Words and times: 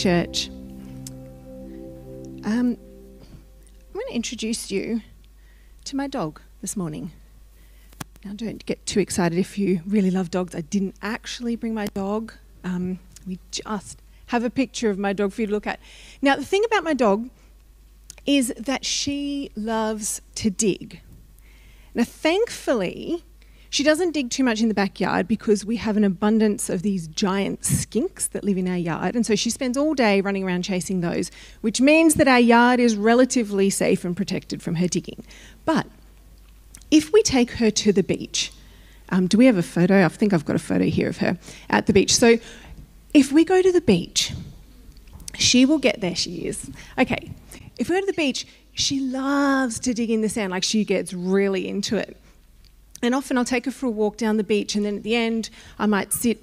church. 0.00 0.48
Um, 2.42 2.78
I'm 2.78 3.92
going 3.92 4.06
to 4.08 4.14
introduce 4.14 4.70
you 4.70 5.02
to 5.84 5.94
my 5.94 6.06
dog 6.06 6.40
this 6.62 6.74
morning. 6.74 7.12
Now, 8.24 8.32
don't 8.32 8.64
get 8.64 8.86
too 8.86 9.00
excited 9.00 9.38
if 9.38 9.58
you 9.58 9.82
really 9.86 10.10
love 10.10 10.30
dogs. 10.30 10.54
I 10.54 10.62
didn't 10.62 10.94
actually 11.02 11.54
bring 11.54 11.74
my 11.74 11.84
dog. 11.88 12.32
Um, 12.64 12.98
we 13.26 13.40
just 13.50 14.00
have 14.28 14.42
a 14.42 14.48
picture 14.48 14.88
of 14.88 14.98
my 14.98 15.12
dog 15.12 15.34
for 15.34 15.42
you 15.42 15.48
to 15.48 15.52
look 15.52 15.66
at. 15.66 15.78
Now, 16.22 16.34
the 16.36 16.46
thing 16.46 16.64
about 16.64 16.82
my 16.82 16.94
dog 16.94 17.28
is 18.24 18.54
that 18.56 18.86
she 18.86 19.50
loves 19.54 20.22
to 20.36 20.48
dig. 20.48 21.02
Now, 21.94 22.04
thankfully, 22.04 23.22
she 23.70 23.84
doesn't 23.84 24.10
dig 24.10 24.30
too 24.30 24.42
much 24.42 24.60
in 24.60 24.68
the 24.68 24.74
backyard 24.74 25.28
because 25.28 25.64
we 25.64 25.76
have 25.76 25.96
an 25.96 26.02
abundance 26.02 26.68
of 26.68 26.82
these 26.82 27.06
giant 27.06 27.62
skinks 27.62 28.28
that 28.30 28.42
live 28.42 28.58
in 28.58 28.68
our 28.68 28.76
yard. 28.76 29.14
And 29.14 29.24
so 29.24 29.36
she 29.36 29.48
spends 29.48 29.76
all 29.78 29.94
day 29.94 30.20
running 30.20 30.42
around 30.44 30.62
chasing 30.62 31.00
those, 31.00 31.30
which 31.60 31.80
means 31.80 32.14
that 32.14 32.26
our 32.26 32.40
yard 32.40 32.80
is 32.80 32.96
relatively 32.96 33.70
safe 33.70 34.04
and 34.04 34.16
protected 34.16 34.60
from 34.60 34.74
her 34.74 34.88
digging. 34.88 35.24
But 35.64 35.86
if 36.90 37.12
we 37.12 37.22
take 37.22 37.52
her 37.52 37.70
to 37.70 37.92
the 37.92 38.02
beach, 38.02 38.52
um, 39.10 39.28
do 39.28 39.38
we 39.38 39.46
have 39.46 39.56
a 39.56 39.62
photo? 39.62 40.04
I 40.04 40.08
think 40.08 40.32
I've 40.32 40.44
got 40.44 40.56
a 40.56 40.60
photo 40.60 40.84
here 40.84 41.08
of 41.08 41.18
her 41.18 41.38
at 41.68 41.86
the 41.86 41.92
beach. 41.92 42.14
So 42.14 42.38
if 43.14 43.30
we 43.30 43.44
go 43.44 43.62
to 43.62 43.70
the 43.70 43.80
beach, 43.80 44.32
she 45.36 45.64
will 45.64 45.78
get 45.78 46.00
there, 46.00 46.16
she 46.16 46.46
is. 46.46 46.68
Okay, 46.98 47.30
if 47.78 47.88
we 47.88 47.94
go 47.94 48.00
to 48.00 48.06
the 48.06 48.12
beach, 48.14 48.46
she 48.72 48.98
loves 49.00 49.78
to 49.80 49.94
dig 49.94 50.10
in 50.10 50.22
the 50.22 50.28
sand, 50.28 50.50
like 50.50 50.64
she 50.64 50.84
gets 50.84 51.12
really 51.12 51.68
into 51.68 51.96
it. 51.96 52.19
And 53.02 53.14
often 53.14 53.38
I'll 53.38 53.44
take 53.44 53.64
her 53.64 53.70
for 53.70 53.86
a 53.86 53.90
walk 53.90 54.16
down 54.16 54.36
the 54.36 54.44
beach, 54.44 54.74
and 54.74 54.84
then 54.84 54.96
at 54.96 55.02
the 55.02 55.14
end, 55.14 55.50
I 55.78 55.86
might 55.86 56.12
sit 56.12 56.38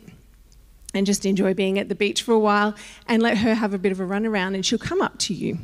and 0.93 1.05
just 1.05 1.25
enjoy 1.25 1.53
being 1.53 1.77
at 1.77 1.89
the 1.89 1.95
beach 1.95 2.23
for 2.23 2.33
a 2.33 2.39
while 2.39 2.73
and 3.07 3.21
let 3.21 3.37
her 3.39 3.53
have 3.53 3.73
a 3.73 3.77
bit 3.77 3.91
of 3.91 3.99
a 3.99 4.05
run 4.05 4.25
around, 4.25 4.55
and 4.55 4.65
she'll 4.65 4.79
come 4.79 5.01
up 5.01 5.17
to 5.19 5.33
you. 5.33 5.59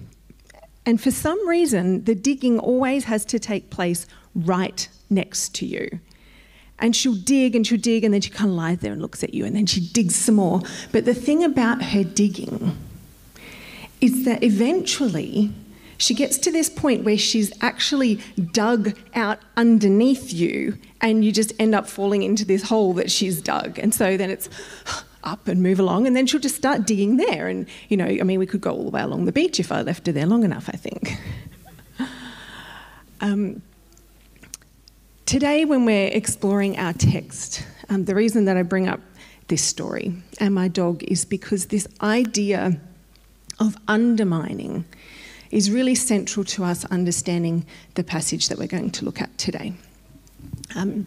And 0.86 1.02
for 1.02 1.12
some 1.12 1.48
reason, 1.48 2.04
the 2.04 2.14
digging 2.14 2.60
always 2.60 3.06
has 3.06 3.26
to 3.26 3.40
take 3.40 3.70
place 3.70 4.06
right 4.36 4.88
next 5.10 5.56
to 5.56 5.66
you. 5.66 6.00
And 6.80 6.96
she'll 6.96 7.16
dig 7.16 7.56
and 7.56 7.66
she'll 7.66 7.80
dig, 7.80 8.04
and 8.04 8.14
then 8.14 8.22
she 8.22 8.30
kind 8.30 8.50
of 8.50 8.56
lies 8.58 8.80
there 8.80 8.92
and 8.92 9.02
looks 9.02 9.24
at 9.24 9.34
you, 9.34 9.46
and 9.46 9.56
then 9.56 9.66
she 9.66 9.80
digs 9.80 10.16
some 10.16 10.36
more. 10.36 10.62
But 10.92 11.06
the 11.06 11.14
thing 11.14 11.44
about 11.44 11.82
her 11.82 12.04
digging 12.04 12.78
is 14.02 14.26
that 14.26 14.44
eventually 14.44 15.52
she 16.04 16.14
gets 16.14 16.38
to 16.38 16.52
this 16.52 16.70
point 16.70 17.06
where 17.06 17.18
she's 17.18 17.54
actually 17.62 18.20
dug 18.52 18.98
out 19.16 19.40
underneath 19.56 20.34
you, 20.34 20.78
and 21.00 21.24
you 21.24 21.32
just 21.32 21.54
end 21.60 21.74
up 21.74 21.88
falling 21.88 22.24
into 22.24 22.44
this 22.44 22.64
hole 22.64 22.92
that 22.96 23.10
she's 23.10 23.42
dug. 23.42 23.80
And 23.80 23.96
so 23.96 24.18
then 24.18 24.30
it's 24.30 24.50
up 25.24 25.48
and 25.48 25.64
move 25.64 25.80
along, 25.80 26.06
and 26.06 26.14
then 26.14 26.28
she'll 26.28 26.42
just 26.42 26.58
start 26.58 26.86
digging 26.86 27.16
there. 27.16 27.48
And, 27.48 27.68
you 27.88 27.96
know, 27.96 28.06
I 28.06 28.24
mean, 28.24 28.38
we 28.38 28.46
could 28.46 28.60
go 28.60 28.72
all 28.72 28.84
the 28.84 28.90
way 28.90 29.02
along 29.02 29.24
the 29.24 29.32
beach 29.32 29.62
if 29.62 29.72
I 29.72 29.82
left 29.82 30.06
her 30.08 30.12
there 30.12 30.26
long 30.26 30.44
enough, 30.44 30.68
I 30.68 30.76
think. 30.76 31.18
um, 33.22 33.62
today, 35.26 35.64
when 35.64 35.86
we're 35.86 36.10
exploring 36.10 36.78
our 36.78 36.92
text, 36.92 37.66
um, 37.88 38.04
the 38.04 38.16
reason 38.16 38.44
that 38.44 38.58
I 38.58 38.64
bring 38.64 38.90
up 38.90 39.00
this 39.48 39.64
story 39.64 40.14
and 40.42 40.54
my 40.54 40.68
dog 40.68 41.02
is 41.04 41.24
because 41.24 41.68
this 41.68 41.88
idea 42.02 42.78
of 43.60 43.78
undermining 43.88 44.84
is 45.54 45.70
really 45.70 45.94
central 45.94 46.44
to 46.44 46.64
us 46.64 46.84
understanding 46.86 47.66
the 47.94 48.04
passage 48.04 48.48
that 48.50 48.58
we're 48.58 48.68
going 48.68 48.90
to 48.90 49.06
look 49.06 49.22
at 49.22 49.38
today. 49.38 49.74
Um, 50.76 51.06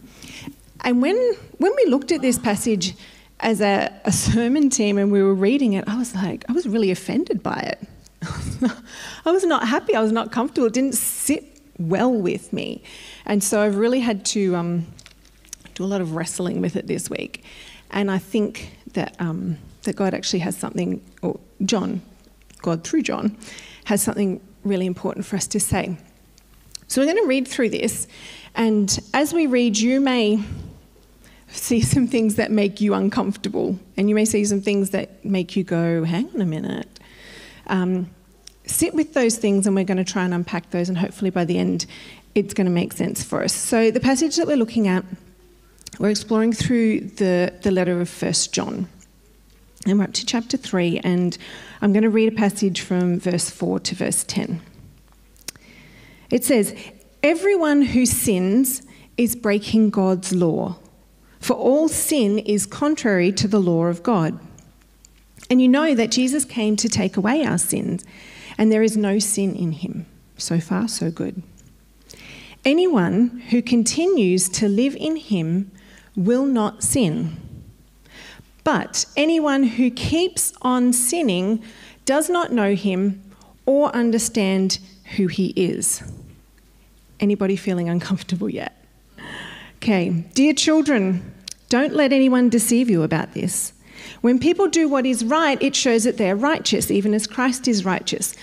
and 0.83 1.03
when, 1.03 1.17
when 1.59 1.73
we 1.77 1.87
looked 1.91 2.13
at 2.13 2.23
this 2.23 2.39
passage 2.39 2.95
as 3.41 3.61
a, 3.61 3.93
a 4.05 4.13
sermon 4.13 4.71
team 4.71 4.99
and 4.99 5.11
we 5.11 5.21
were 5.21 5.35
reading 5.35 5.73
it, 5.73 5.85
I 5.89 5.99
was 5.99 6.15
like, 6.15 6.45
I 6.49 6.53
was 6.53 6.69
really 6.69 6.93
offended 6.93 7.43
by 7.43 7.57
it. 7.57 7.89
I 9.27 9.33
was 9.33 9.45
not 9.45 9.67
happy, 9.67 9.97
I 9.97 10.01
was 10.01 10.13
not 10.13 10.31
comfortable, 10.31 10.69
it 10.69 10.73
didn't 10.73 10.95
sit 10.95 11.45
well 11.79 12.13
with 12.13 12.53
me. 12.53 12.85
And 13.27 13.43
so 13.43 13.61
I've 13.61 13.77
really 13.77 14.01
had 14.01 14.25
to 14.27 14.55
um, 14.55 14.87
do 15.75 15.85
a 15.85 15.87
lot 15.87 16.01
of 16.01 16.15
wrestling 16.15 16.61
with 16.61 16.77
it 16.77 16.87
this 16.87 17.11
week. 17.11 17.45
And 17.91 18.11
I 18.11 18.19
think 18.19 18.71
that, 18.93 19.17
um, 19.21 19.59
that 19.83 19.97
God 19.97 20.15
actually 20.15 20.41
has 20.41 20.57
something, 20.57 21.03
or 21.21 21.39
John, 21.65 22.01
God 22.67 22.83
through 22.83 23.03
John, 23.03 23.39
has 23.85 24.03
something 24.03 24.41
really 24.65 24.87
important 24.87 25.25
for 25.25 25.37
us 25.37 25.47
to 25.47 25.61
say. 25.61 25.97
So 26.89 27.01
we're 27.01 27.07
going 27.07 27.23
to 27.23 27.29
read 27.29 27.47
through 27.47 27.71
this, 27.71 28.09
and 28.57 28.99
as 29.15 29.33
we 29.33 29.47
read, 29.47 29.79
you 29.79 30.01
may 30.01 30.43
see 31.49 31.81
some 31.81 32.09
things 32.09 32.35
that 32.35 32.51
make 32.51 32.81
you 32.81 32.93
uncomfortable, 32.95 33.79
and 33.97 34.09
you 34.09 34.17
may 34.17 34.25
see 34.25 34.45
some 34.45 34.61
things 34.61 34.91
that 34.91 35.25
make 35.25 35.55
you 35.55 35.63
go, 35.63 36.03
hang 36.03 36.29
on 36.35 36.41
a 36.41 36.47
minute. 36.47 36.89
Um, 37.69 38.11
sit 38.67 38.95
with 38.95 39.15
those 39.15 39.39
things, 39.39 39.69
and 39.69 39.77
we're 39.77 39.85
going 39.85 40.05
to 40.05 40.13
try 40.13 40.25
and 40.25 40.35
unpack 40.35 40.71
those, 40.71 40.89
and 40.89 40.99
hopefully 40.99 41.31
by 41.31 41.45
the 41.45 41.59
end, 41.59 41.87
it's 42.35 42.53
going 42.53 42.67
to 42.67 42.73
make 42.73 42.93
sense 42.93 43.23
for 43.23 43.45
us. 43.45 43.53
So, 43.53 43.93
the 43.93 44.01
passage 44.01 44.35
that 44.37 44.47
we're 44.49 44.57
looking 44.57 44.89
at, 44.89 45.05
we're 46.01 46.11
exploring 46.11 46.53
through 46.53 47.01
the, 47.01 47.55
the 47.63 47.71
letter 47.71 48.01
of 48.01 48.09
First 48.09 48.53
John. 48.53 48.89
And 49.87 50.01
we're 50.01 50.05
up 50.05 50.13
to 50.15 50.27
chapter 50.27 50.57
3, 50.57 50.99
and 51.05 51.39
I'm 51.81 51.93
going 51.93 52.03
to 52.03 52.11
read 52.11 52.33
a 52.33 52.37
passage 52.37 52.81
from 52.81 53.21
verse 53.21 53.51
4 53.51 53.79
to 53.79 53.95
verse 53.95 54.25
10. 54.25 54.61
It 56.29 56.43
says, 56.43 56.75
Everyone 57.23 57.83
who 57.83 58.05
sins 58.05 58.83
is 59.17 59.37
breaking 59.37 59.91
God's 59.91 60.35
law, 60.35 60.81
for 61.39 61.55
all 61.55 61.87
sin 61.87 62.41
is 62.41 62.67
contrary 62.67 63.31
to 63.33 63.47
the 63.47 63.61
law 63.61 63.85
of 63.85 64.03
God. 64.03 64.41
And 65.49 65.63
you 65.63 65.69
know 65.69 65.95
that 65.95 66.11
Jesus 66.11 66.45
came 66.45 66.75
to 66.77 66.89
take 66.89 67.17
away 67.17 67.45
our 67.45 67.59
sins, 67.59 68.05
and 68.59 68.73
there 68.73 68.83
is 68.83 68.97
no 68.97 69.21
sin 69.21 69.55
in 69.55 69.71
him. 69.71 70.07
So 70.37 70.59
far, 70.59 70.89
so 70.89 71.13
good. 71.13 71.45
Anyone 72.65 73.41
who 73.51 73.63
continues 73.63 74.49
to 74.49 74.69
live 74.69 74.97
in 74.97 75.15
him 75.15 75.71
will 76.17 76.45
not 76.45 76.83
sin. 76.83 77.46
But 78.67 79.05
anyone 79.17 79.63
who 79.63 79.93
keeps 79.93 80.53
on 80.61 80.93
sinning 80.93 81.63
does 82.05 82.29
not 82.29 82.51
know 82.51 82.75
him 82.75 83.23
or 83.65 83.95
understand 83.95 84.81
who 85.17 85.29
he 85.29 85.53
is. 85.55 86.03
Anybody 87.21 87.55
feeling 87.55 87.89
uncomfortable 87.89 88.51
yet? 88.51 88.85
Okay, 89.77 90.09
dear 90.35 90.53
children, 90.53 91.33
don't 91.69 91.95
let 91.95 92.13
anyone 92.13 92.49
deceive 92.49 92.91
you 92.91 93.05
about 93.05 93.35
this. 93.35 93.73
When 94.21 94.41
people 94.41 94.67
do 94.67 94.89
what 94.89 95.07
is 95.07 95.25
right, 95.25 95.63
it 95.63 95.77
shows 95.77 96.03
that 96.03 96.17
they're 96.17 96.35
righteous, 96.35 96.91
even 96.91 97.15
as 97.15 97.29
Christ 97.29 97.69
is 97.69 97.85
righteous. 97.85 98.35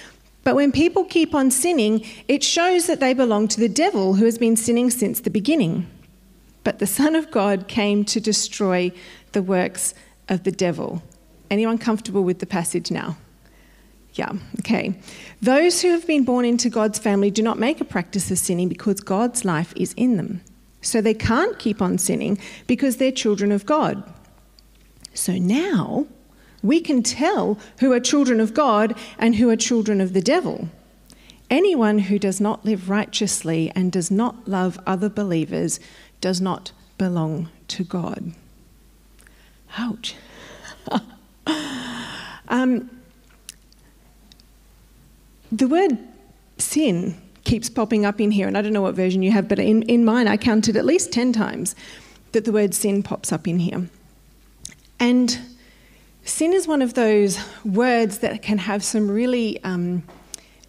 But 0.45 0.55
when 0.55 0.71
people 0.71 1.03
keep 1.03 1.35
on 1.35 1.51
sinning, 1.51 2.05
it 2.29 2.45
shows 2.45 2.87
that 2.87 3.01
they 3.01 3.13
belong 3.13 3.49
to 3.49 3.59
the 3.59 3.67
devil 3.67 4.13
who 4.13 4.23
has 4.23 4.37
been 4.37 4.55
sinning 4.55 4.89
since 4.89 5.19
the 5.19 5.29
beginning. 5.29 5.85
But 6.63 6.79
the 6.79 6.87
Son 6.87 7.13
of 7.13 7.29
God 7.29 7.67
came 7.67 8.05
to 8.05 8.21
destroy 8.21 8.93
the 9.33 9.43
works 9.43 9.93
of 10.29 10.43
the 10.43 10.51
devil. 10.51 11.03
Anyone 11.49 11.77
comfortable 11.77 12.23
with 12.23 12.39
the 12.39 12.45
passage 12.45 12.91
now? 12.91 13.17
Yeah, 14.13 14.33
okay. 14.59 14.93
Those 15.41 15.81
who 15.81 15.89
have 15.89 16.05
been 16.05 16.23
born 16.23 16.45
into 16.45 16.69
God's 16.69 16.99
family 16.99 17.31
do 17.31 17.41
not 17.41 17.57
make 17.57 17.81
a 17.81 17.85
practice 17.85 18.29
of 18.29 18.37
sinning 18.37 18.69
because 18.69 18.99
God's 18.99 19.43
life 19.43 19.73
is 19.75 19.93
in 19.97 20.17
them. 20.17 20.41
So 20.81 21.01
they 21.01 21.13
can't 21.13 21.57
keep 21.57 21.81
on 21.81 21.97
sinning 21.97 22.37
because 22.67 22.97
they're 22.97 23.11
children 23.11 23.51
of 23.51 23.65
God. 23.65 24.03
So 25.13 25.33
now 25.33 26.07
we 26.61 26.79
can 26.79 27.01
tell 27.01 27.57
who 27.79 27.91
are 27.91 27.99
children 27.99 28.39
of 28.39 28.53
God 28.53 28.95
and 29.17 29.35
who 29.35 29.49
are 29.49 29.55
children 29.55 29.99
of 29.99 30.13
the 30.13 30.21
devil. 30.21 30.69
Anyone 31.49 31.99
who 31.99 32.19
does 32.19 32.39
not 32.39 32.65
live 32.65 32.89
righteously 32.89 33.71
and 33.75 33.91
does 33.91 34.09
not 34.09 34.47
love 34.47 34.79
other 34.85 35.09
believers 35.09 35.79
does 36.21 36.39
not 36.39 36.71
belong 36.97 37.49
to 37.67 37.83
God. 37.83 38.33
Ouch. 39.77 40.15
um, 42.47 42.89
the 45.51 45.67
word 45.67 45.97
sin 46.57 47.19
keeps 47.43 47.69
popping 47.69 48.05
up 48.05 48.21
in 48.21 48.31
here, 48.31 48.47
and 48.47 48.57
I 48.57 48.61
don't 48.61 48.73
know 48.73 48.81
what 48.81 48.95
version 48.95 49.21
you 49.21 49.31
have, 49.31 49.47
but 49.47 49.59
in, 49.59 49.83
in 49.83 50.05
mine 50.05 50.27
I 50.27 50.37
counted 50.37 50.77
at 50.77 50.85
least 50.85 51.11
10 51.11 51.33
times 51.33 51.75
that 52.31 52.45
the 52.45 52.51
word 52.51 52.73
sin 52.73 53.03
pops 53.03 53.31
up 53.31 53.47
in 53.47 53.59
here. 53.59 53.87
And 54.99 55.39
sin 56.23 56.53
is 56.53 56.67
one 56.67 56.81
of 56.81 56.93
those 56.93 57.39
words 57.65 58.19
that 58.19 58.41
can 58.41 58.57
have 58.57 58.83
some 58.83 59.09
really 59.09 59.61
um, 59.63 60.03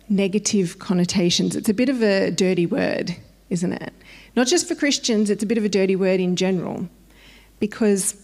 negative 0.09 0.79
connotations. 0.79 1.57
It's 1.57 1.69
a 1.69 1.75
bit 1.75 1.89
of 1.89 2.03
a 2.03 2.31
dirty 2.31 2.67
word, 2.67 3.17
isn't 3.51 3.73
it? 3.73 3.93
Not 4.37 4.47
just 4.47 4.67
for 4.67 4.75
Christians, 4.75 5.31
it's 5.31 5.43
a 5.43 5.47
bit 5.47 5.59
of 5.59 5.65
a 5.65 5.69
dirty 5.69 5.97
word 5.97 6.21
in 6.21 6.37
general 6.37 6.89
because 7.61 8.24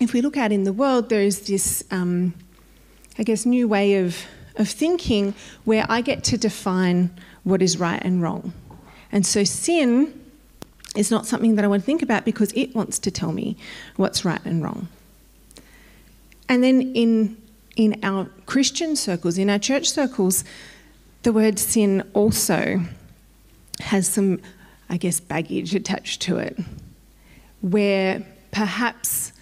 if 0.00 0.12
we 0.12 0.20
look 0.20 0.36
out 0.36 0.52
in 0.52 0.64
the 0.64 0.72
world, 0.72 1.08
there 1.08 1.22
is 1.22 1.46
this, 1.46 1.84
um, 1.90 2.34
I 3.18 3.22
guess, 3.22 3.46
new 3.46 3.68
way 3.68 3.96
of, 3.96 4.16
of 4.56 4.68
thinking 4.68 5.34
where 5.64 5.86
I 5.88 6.00
get 6.00 6.24
to 6.24 6.38
define 6.38 7.10
what 7.44 7.62
is 7.62 7.78
right 7.78 8.02
and 8.02 8.20
wrong. 8.22 8.52
And 9.12 9.24
so 9.24 9.44
sin 9.44 10.20
is 10.96 11.10
not 11.10 11.26
something 11.26 11.56
that 11.56 11.64
I 11.64 11.68
want 11.68 11.82
to 11.82 11.86
think 11.86 12.02
about 12.02 12.24
because 12.24 12.52
it 12.52 12.74
wants 12.74 12.98
to 13.00 13.10
tell 13.10 13.32
me 13.32 13.56
what's 13.96 14.24
right 14.24 14.44
and 14.44 14.62
wrong. 14.62 14.88
And 16.48 16.62
then 16.62 16.92
in 16.94 17.36
in 17.76 17.98
our 18.04 18.26
Christian 18.46 18.94
circles, 18.94 19.36
in 19.36 19.50
our 19.50 19.58
church 19.58 19.90
circles, 19.90 20.44
the 21.22 21.32
word 21.32 21.58
sin 21.58 22.08
also 22.12 22.80
has 23.80 24.06
some, 24.06 24.40
I 24.88 24.96
guess, 24.96 25.18
baggage 25.18 25.74
attached 25.74 26.22
to 26.22 26.38
it, 26.38 26.56
where 27.62 28.24
perhaps 28.52 29.32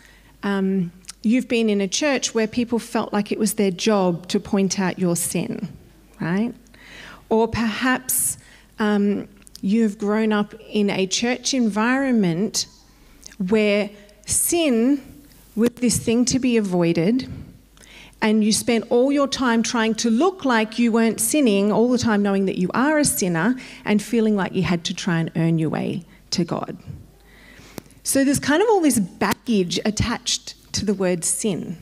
um, 0.42 0.92
you've 1.22 1.48
been 1.48 1.68
in 1.68 1.80
a 1.80 1.88
church 1.88 2.34
where 2.34 2.46
people 2.46 2.78
felt 2.78 3.12
like 3.12 3.32
it 3.32 3.38
was 3.38 3.54
their 3.54 3.70
job 3.70 4.26
to 4.28 4.40
point 4.40 4.78
out 4.80 4.98
your 4.98 5.16
sin, 5.16 5.68
right? 6.20 6.54
Or 7.28 7.48
perhaps 7.48 8.38
um, 8.78 9.28
you've 9.60 9.98
grown 9.98 10.32
up 10.32 10.54
in 10.68 10.90
a 10.90 11.06
church 11.06 11.54
environment 11.54 12.66
where 13.48 13.90
sin 14.26 15.02
was 15.54 15.70
this 15.70 15.98
thing 15.98 16.24
to 16.26 16.38
be 16.38 16.56
avoided 16.56 17.28
and 18.22 18.44
you 18.44 18.52
spent 18.52 18.84
all 18.88 19.10
your 19.10 19.26
time 19.26 19.64
trying 19.64 19.94
to 19.96 20.08
look 20.08 20.44
like 20.44 20.78
you 20.78 20.92
weren't 20.92 21.20
sinning, 21.20 21.72
all 21.72 21.90
the 21.90 21.98
time 21.98 22.22
knowing 22.22 22.46
that 22.46 22.56
you 22.56 22.70
are 22.72 22.98
a 22.98 23.04
sinner, 23.04 23.56
and 23.84 24.00
feeling 24.00 24.36
like 24.36 24.54
you 24.54 24.62
had 24.62 24.84
to 24.84 24.94
try 24.94 25.18
and 25.18 25.30
earn 25.34 25.58
your 25.58 25.68
way 25.68 26.04
to 26.30 26.44
God. 26.44 26.78
So 28.02 28.25
there's 28.25 28.40
kind 28.40 28.62
of 28.62 28.69
all 28.69 28.81
this 28.81 28.99
baggage 28.99 29.78
attached 29.84 30.72
to 30.75 30.84
the 30.84 30.94
word 30.94 31.25
sin. 31.25 31.78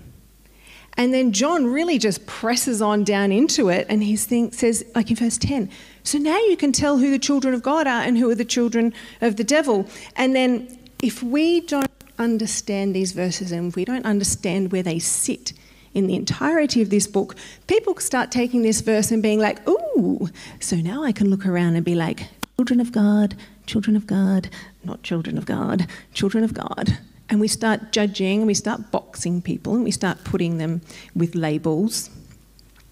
And 0.96 1.14
then 1.14 1.32
John 1.32 1.66
really 1.66 1.98
just 1.98 2.26
presses 2.26 2.82
on 2.82 3.04
down 3.04 3.32
into 3.32 3.68
it, 3.68 3.86
and 3.88 4.02
he 4.02 4.16
says, 4.16 4.84
like 4.94 5.08
in 5.08 5.16
verse 5.16 5.38
10, 5.38 5.70
so 6.02 6.18
now 6.18 6.36
you 6.36 6.56
can 6.56 6.72
tell 6.72 6.98
who 6.98 7.10
the 7.10 7.18
children 7.18 7.54
of 7.54 7.62
God 7.62 7.86
are 7.86 8.02
and 8.02 8.18
who 8.18 8.28
are 8.28 8.34
the 8.34 8.44
children 8.44 8.92
of 9.20 9.36
the 9.36 9.44
devil. 9.44 9.86
And 10.16 10.34
then 10.34 10.78
if 11.02 11.22
we 11.22 11.60
don't 11.60 11.90
understand 12.18 12.94
these 12.94 13.12
verses 13.12 13.52
and 13.52 13.68
if 13.68 13.76
we 13.76 13.84
don't 13.84 14.04
understand 14.04 14.72
where 14.72 14.82
they 14.82 14.98
sit 14.98 15.52
in 15.94 16.06
the 16.06 16.14
entirety 16.14 16.82
of 16.82 16.90
this 16.90 17.06
book, 17.06 17.34
people 17.66 17.96
start 17.98 18.30
taking 18.30 18.62
this 18.62 18.80
verse 18.80 19.10
and 19.10 19.22
being 19.22 19.38
like, 19.38 19.66
ooh, 19.68 20.28
so 20.58 20.76
now 20.76 21.02
I 21.02 21.12
can 21.12 21.30
look 21.30 21.46
around 21.46 21.76
and 21.76 21.84
be 21.84 21.94
like, 21.94 22.26
children 22.56 22.80
of 22.80 22.92
God, 22.92 23.36
children 23.70 23.94
of 23.94 24.04
God, 24.04 24.50
not 24.82 25.04
children 25.04 25.38
of 25.38 25.46
God, 25.46 25.86
children 26.12 26.42
of 26.42 26.52
God. 26.52 26.98
And 27.28 27.40
we 27.40 27.46
start 27.46 27.92
judging 27.92 28.38
and 28.38 28.46
we 28.48 28.54
start 28.54 28.90
boxing 28.90 29.40
people 29.40 29.76
and 29.76 29.84
we 29.84 29.92
start 29.92 30.24
putting 30.24 30.58
them 30.58 30.80
with 31.14 31.36
labels 31.36 32.10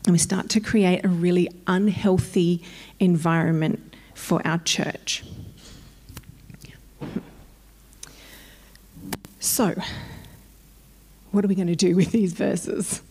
and 0.04 0.12
we 0.12 0.18
start 0.18 0.48
to 0.50 0.60
create 0.60 1.04
a 1.04 1.08
really 1.08 1.50
unhealthy 1.66 2.62
environment 3.00 3.92
for 4.14 4.40
our 4.46 4.58
church. 4.58 5.24
So, 9.40 9.74
what 11.32 11.44
are 11.44 11.48
we 11.48 11.56
going 11.56 11.66
to 11.66 11.74
do 11.74 11.96
with 11.96 12.12
these 12.12 12.32
verses? 12.34 13.02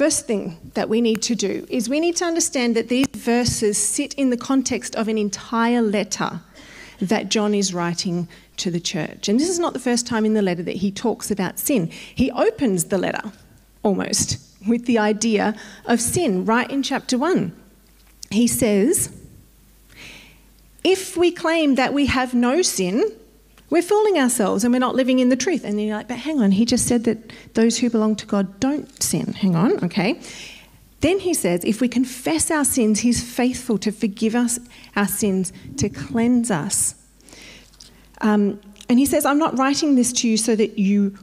First 0.00 0.26
thing 0.26 0.56
that 0.72 0.88
we 0.88 1.02
need 1.02 1.20
to 1.24 1.34
do 1.34 1.66
is 1.68 1.90
we 1.90 2.00
need 2.00 2.16
to 2.16 2.24
understand 2.24 2.74
that 2.74 2.88
these 2.88 3.06
verses 3.08 3.76
sit 3.76 4.14
in 4.14 4.30
the 4.30 4.36
context 4.38 4.96
of 4.96 5.08
an 5.08 5.18
entire 5.18 5.82
letter 5.82 6.40
that 7.02 7.28
John 7.28 7.52
is 7.52 7.74
writing 7.74 8.26
to 8.56 8.70
the 8.70 8.80
church. 8.80 9.28
And 9.28 9.38
this 9.38 9.50
is 9.50 9.58
not 9.58 9.74
the 9.74 9.78
first 9.78 10.06
time 10.06 10.24
in 10.24 10.32
the 10.32 10.40
letter 10.40 10.62
that 10.62 10.76
he 10.76 10.90
talks 10.90 11.30
about 11.30 11.58
sin. 11.58 11.88
He 11.88 12.30
opens 12.30 12.84
the 12.84 12.96
letter 12.96 13.30
almost 13.82 14.38
with 14.66 14.86
the 14.86 14.98
idea 14.98 15.54
of 15.84 16.00
sin 16.00 16.46
right 16.46 16.70
in 16.70 16.82
chapter 16.82 17.18
1. 17.18 17.54
He 18.30 18.46
says, 18.46 19.14
If 20.82 21.14
we 21.14 21.30
claim 21.30 21.74
that 21.74 21.92
we 21.92 22.06
have 22.06 22.32
no 22.32 22.62
sin, 22.62 23.04
we're 23.70 23.82
fooling 23.82 24.18
ourselves 24.18 24.64
and 24.64 24.74
we're 24.74 24.80
not 24.80 24.94
living 24.94 25.20
in 25.20 25.28
the 25.28 25.36
truth. 25.36 25.64
And 25.64 25.78
then 25.78 25.86
you're 25.86 25.96
like, 25.96 26.08
but 26.08 26.18
hang 26.18 26.40
on, 26.40 26.50
he 26.52 26.64
just 26.64 26.86
said 26.86 27.04
that 27.04 27.32
those 27.54 27.78
who 27.78 27.88
belong 27.88 28.16
to 28.16 28.26
God 28.26 28.60
don't 28.60 29.02
sin. 29.02 29.32
Hang 29.32 29.54
on, 29.56 29.82
okay. 29.84 30.20
Then 31.00 31.20
he 31.20 31.32
says, 31.32 31.64
if 31.64 31.80
we 31.80 31.88
confess 31.88 32.50
our 32.50 32.64
sins, 32.64 33.00
he's 33.00 33.22
faithful 33.22 33.78
to 33.78 33.90
forgive 33.90 34.34
us 34.34 34.58
our 34.96 35.08
sins, 35.08 35.52
to 35.78 35.88
cleanse 35.88 36.50
us. 36.50 36.94
Um, 38.20 38.60
and 38.90 38.98
he 38.98 39.06
says, 39.06 39.24
I'm 39.24 39.38
not 39.38 39.56
writing 39.56 39.94
this 39.94 40.12
to 40.14 40.28
you 40.28 40.36
so 40.36 40.56
that 40.56 40.76
you, 40.76 41.16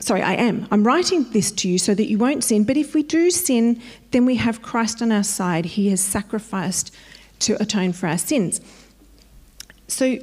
sorry, 0.00 0.20
I 0.20 0.34
am. 0.34 0.68
I'm 0.70 0.86
writing 0.86 1.24
this 1.32 1.50
to 1.52 1.68
you 1.68 1.78
so 1.78 1.94
that 1.94 2.04
you 2.04 2.18
won't 2.18 2.44
sin. 2.44 2.64
But 2.64 2.76
if 2.76 2.94
we 2.94 3.02
do 3.02 3.30
sin, 3.30 3.80
then 4.10 4.26
we 4.26 4.36
have 4.36 4.60
Christ 4.60 5.00
on 5.00 5.10
our 5.10 5.24
side. 5.24 5.64
He 5.64 5.88
has 5.88 6.02
sacrificed 6.02 6.94
to 7.40 7.60
atone 7.60 7.94
for 7.94 8.08
our 8.08 8.18
sins. 8.18 8.60
So 9.88 10.18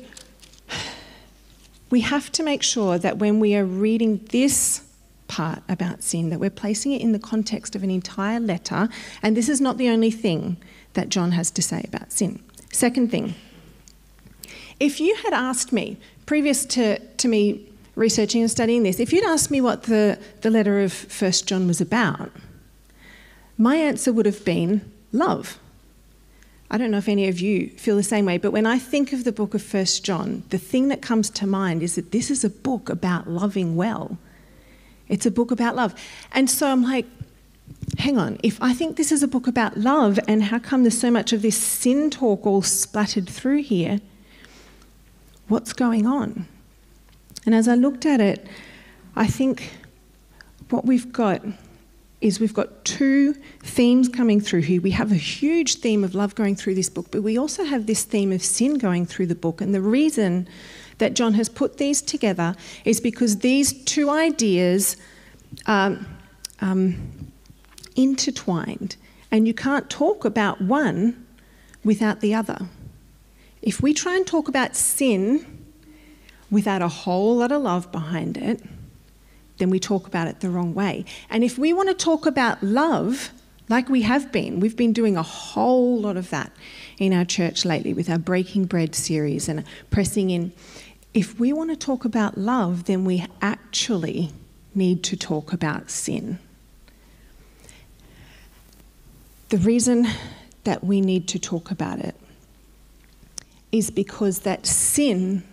we 1.91 2.01
have 2.01 2.31
to 2.31 2.43
make 2.43 2.63
sure 2.63 2.97
that 2.97 3.17
when 3.17 3.39
we 3.39 3.55
are 3.55 3.65
reading 3.65 4.25
this 4.31 4.81
part 5.27 5.61
about 5.69 6.03
sin, 6.03 6.29
that 6.29 6.39
we're 6.39 6.49
placing 6.49 6.93
it 6.93 7.01
in 7.01 7.11
the 7.11 7.19
context 7.19 7.75
of 7.75 7.83
an 7.83 7.91
entire 7.91 8.39
letter, 8.39 8.89
and 9.21 9.38
this 9.38 9.47
is 9.47 9.61
not 9.61 9.77
the 9.77 9.89
only 9.89 10.09
thing 10.11 10.57
that 10.93 11.09
John 11.09 11.31
has 11.31 11.51
to 11.51 11.61
say 11.61 11.83
about 11.88 12.11
sin. 12.11 12.41
Second 12.71 13.11
thing, 13.11 13.35
if 14.79 14.99
you 14.99 15.15
had 15.23 15.33
asked 15.33 15.71
me, 15.71 15.97
previous 16.25 16.65
to, 16.65 16.97
to 16.97 17.27
me 17.27 17.67
researching 17.95 18.41
and 18.41 18.49
studying 18.49 18.83
this, 18.83 18.99
if 18.99 19.13
you'd 19.13 19.25
asked 19.25 19.51
me 19.51 19.61
what 19.61 19.83
the, 19.83 20.17
the 20.41 20.49
letter 20.49 20.81
of 20.81 20.91
First 20.91 21.47
John 21.47 21.67
was 21.67 21.79
about, 21.79 22.31
my 23.57 23.75
answer 23.75 24.11
would 24.11 24.25
have 24.25 24.43
been 24.43 24.91
love. 25.11 25.59
I 26.73 26.77
don't 26.77 26.89
know 26.89 26.97
if 26.97 27.09
any 27.09 27.27
of 27.27 27.41
you 27.41 27.68
feel 27.71 27.97
the 27.97 28.01
same 28.01 28.23
way, 28.23 28.38
but 28.38 28.51
when 28.51 28.65
I 28.65 28.79
think 28.79 29.12
of 29.12 29.25
the 29.25 29.33
book 29.33 29.53
of 29.53 29.62
First 29.62 30.06
John, 30.06 30.44
the 30.51 30.57
thing 30.57 30.88
that 30.88 31.01
comes 31.01 31.29
to 31.31 31.45
mind 31.45 31.83
is 31.83 31.95
that 31.95 32.13
this 32.13 32.31
is 32.31 32.45
a 32.45 32.50
book 32.50 32.88
about 32.88 33.29
loving 33.29 33.75
well. 33.75 34.18
It's 35.09 35.25
a 35.25 35.31
book 35.31 35.51
about 35.51 35.75
love. 35.75 35.94
And 36.31 36.50
so 36.50 36.71
I'm 36.71 36.81
like, 36.81 37.06
hang 37.97 38.18
on, 38.18 38.39
if 38.41 38.57
I 38.62 38.71
think 38.71 38.95
this 38.95 39.12
is 39.12 39.21
a 39.21 39.27
book 39.27 39.47
about 39.47 39.75
love, 39.75 40.18
and 40.29 40.44
how 40.44 40.59
come 40.59 40.83
there's 40.83 40.97
so 40.97 41.12
much 41.12 41.33
of 41.33 41.41
this 41.41 41.57
sin 41.57 42.09
talk 42.09 42.47
all 42.47 42.62
splattered 42.62 43.29
through 43.29 43.63
here? 43.63 44.00
What's 45.50 45.74
going 45.74 46.07
on? 46.07 46.45
And 47.45 47.53
as 47.53 47.67
I 47.67 47.75
looked 47.75 48.05
at 48.05 48.22
it, 48.22 48.48
I 49.13 49.27
think 49.27 49.74
what 50.69 50.86
we've 50.86 51.12
got 51.12 51.41
is 52.21 52.39
we've 52.39 52.53
got 52.53 52.85
two 52.85 53.33
themes 53.63 54.07
coming 54.07 54.39
through 54.39 54.61
here. 54.61 54.79
We 54.79 54.91
have 54.91 55.11
a 55.11 55.15
huge 55.15 55.75
theme 55.77 56.03
of 56.03 56.13
love 56.13 56.35
going 56.35 56.55
through 56.55 56.75
this 56.75 56.89
book, 56.89 57.07
but 57.11 57.23
we 57.23 57.37
also 57.37 57.63
have 57.63 57.87
this 57.87 58.03
theme 58.03 58.31
of 58.31 58.43
sin 58.43 58.77
going 58.77 59.07
through 59.07 59.27
the 59.27 59.35
book. 59.35 59.59
And 59.59 59.73
the 59.73 59.81
reason 59.81 60.47
that 60.99 61.15
John 61.15 61.33
has 61.33 61.49
put 61.49 61.77
these 61.77 62.01
together 62.01 62.55
is 62.85 63.01
because 63.01 63.39
these 63.39 63.73
two 63.85 64.09
ideas 64.09 64.97
are 65.65 65.97
um, 66.59 67.31
intertwined, 67.95 68.95
and 69.31 69.47
you 69.47 69.53
can't 69.53 69.89
talk 69.89 70.23
about 70.23 70.61
one 70.61 71.25
without 71.83 72.21
the 72.21 72.35
other. 72.35 72.67
If 73.63 73.81
we 73.81 73.93
try 73.93 74.15
and 74.15 74.25
talk 74.25 74.47
about 74.47 74.75
sin 74.75 75.45
without 76.51 76.81
a 76.83 76.87
whole 76.87 77.37
lot 77.37 77.51
of 77.51 77.63
love 77.63 77.91
behind 77.91 78.37
it, 78.37 78.61
then 79.62 79.70
we 79.70 79.80
talk 79.80 80.08
about 80.08 80.27
it 80.27 80.39
the 80.39 80.50
wrong 80.50 80.74
way. 80.74 81.06
And 81.30 81.44
if 81.44 81.56
we 81.56 81.72
want 81.72 81.88
to 81.89 81.94
talk 81.94 82.25
about 82.25 82.63
love, 82.63 83.30
like 83.70 83.89
we 83.89 84.01
have 84.01 84.32
been, 84.32 84.60
we've 84.60 84.75
been 84.75 84.91
doing 84.91 85.15
a 85.15 85.22
whole 85.22 86.01
lot 86.01 86.18
of 86.18 86.32
that 86.32 86.51
in 86.98 87.13
our 87.13 87.24
church 87.24 87.63
lately 87.63 87.94
with 87.94 88.10
our 88.10 88.18
Breaking 88.18 88.65
Bread 88.65 88.96
series 88.96 89.48
and 89.48 89.63
pressing 89.91 90.32
in. 90.32 90.51
If 91.13 91.39
we 91.39 91.53
want 91.53 91.70
to 91.70 91.75
talk 91.75 92.06
about 92.06 92.39
love, 92.39 92.86
then 92.86 93.06
we 93.06 93.27
actually 93.39 94.32
need 94.74 95.03
to 95.03 95.15
talk 95.15 95.53
about 95.53 95.91
sin. 95.91 96.39
The 99.50 99.60
reason 99.60 100.08
that 100.63 100.84
we 100.84 101.01
need 101.01 101.27
to 101.27 101.38
talk 101.38 101.70
about 101.70 102.00
it 102.00 102.15
is 103.72 103.91
because 103.91 104.39
that 104.39 104.65
sin 104.65 105.44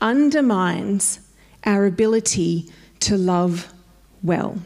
undermines 0.00 1.20
our 1.64 1.84
ability 1.84 2.72
to 3.00 3.16
love 3.16 3.72
well. 4.22 4.58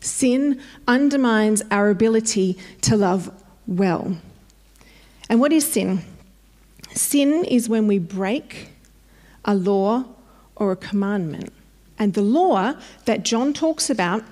Sin 0.00 0.60
undermines 0.88 1.62
our 1.70 1.90
ability 1.90 2.58
to 2.82 2.96
love 2.96 3.32
well. 3.66 4.16
And 5.28 5.40
what 5.40 5.52
is 5.52 5.70
sin? 5.70 6.02
Sin 6.90 7.44
is 7.44 7.68
when 7.68 7.86
we 7.86 7.98
break 7.98 8.70
a 9.44 9.54
law 9.54 10.04
or 10.56 10.72
a 10.72 10.76
commandment. 10.76 11.52
And 11.98 12.14
the 12.14 12.22
law 12.22 12.74
that 13.04 13.24
John 13.24 13.52
talks 13.52 13.88
about, 13.88 14.24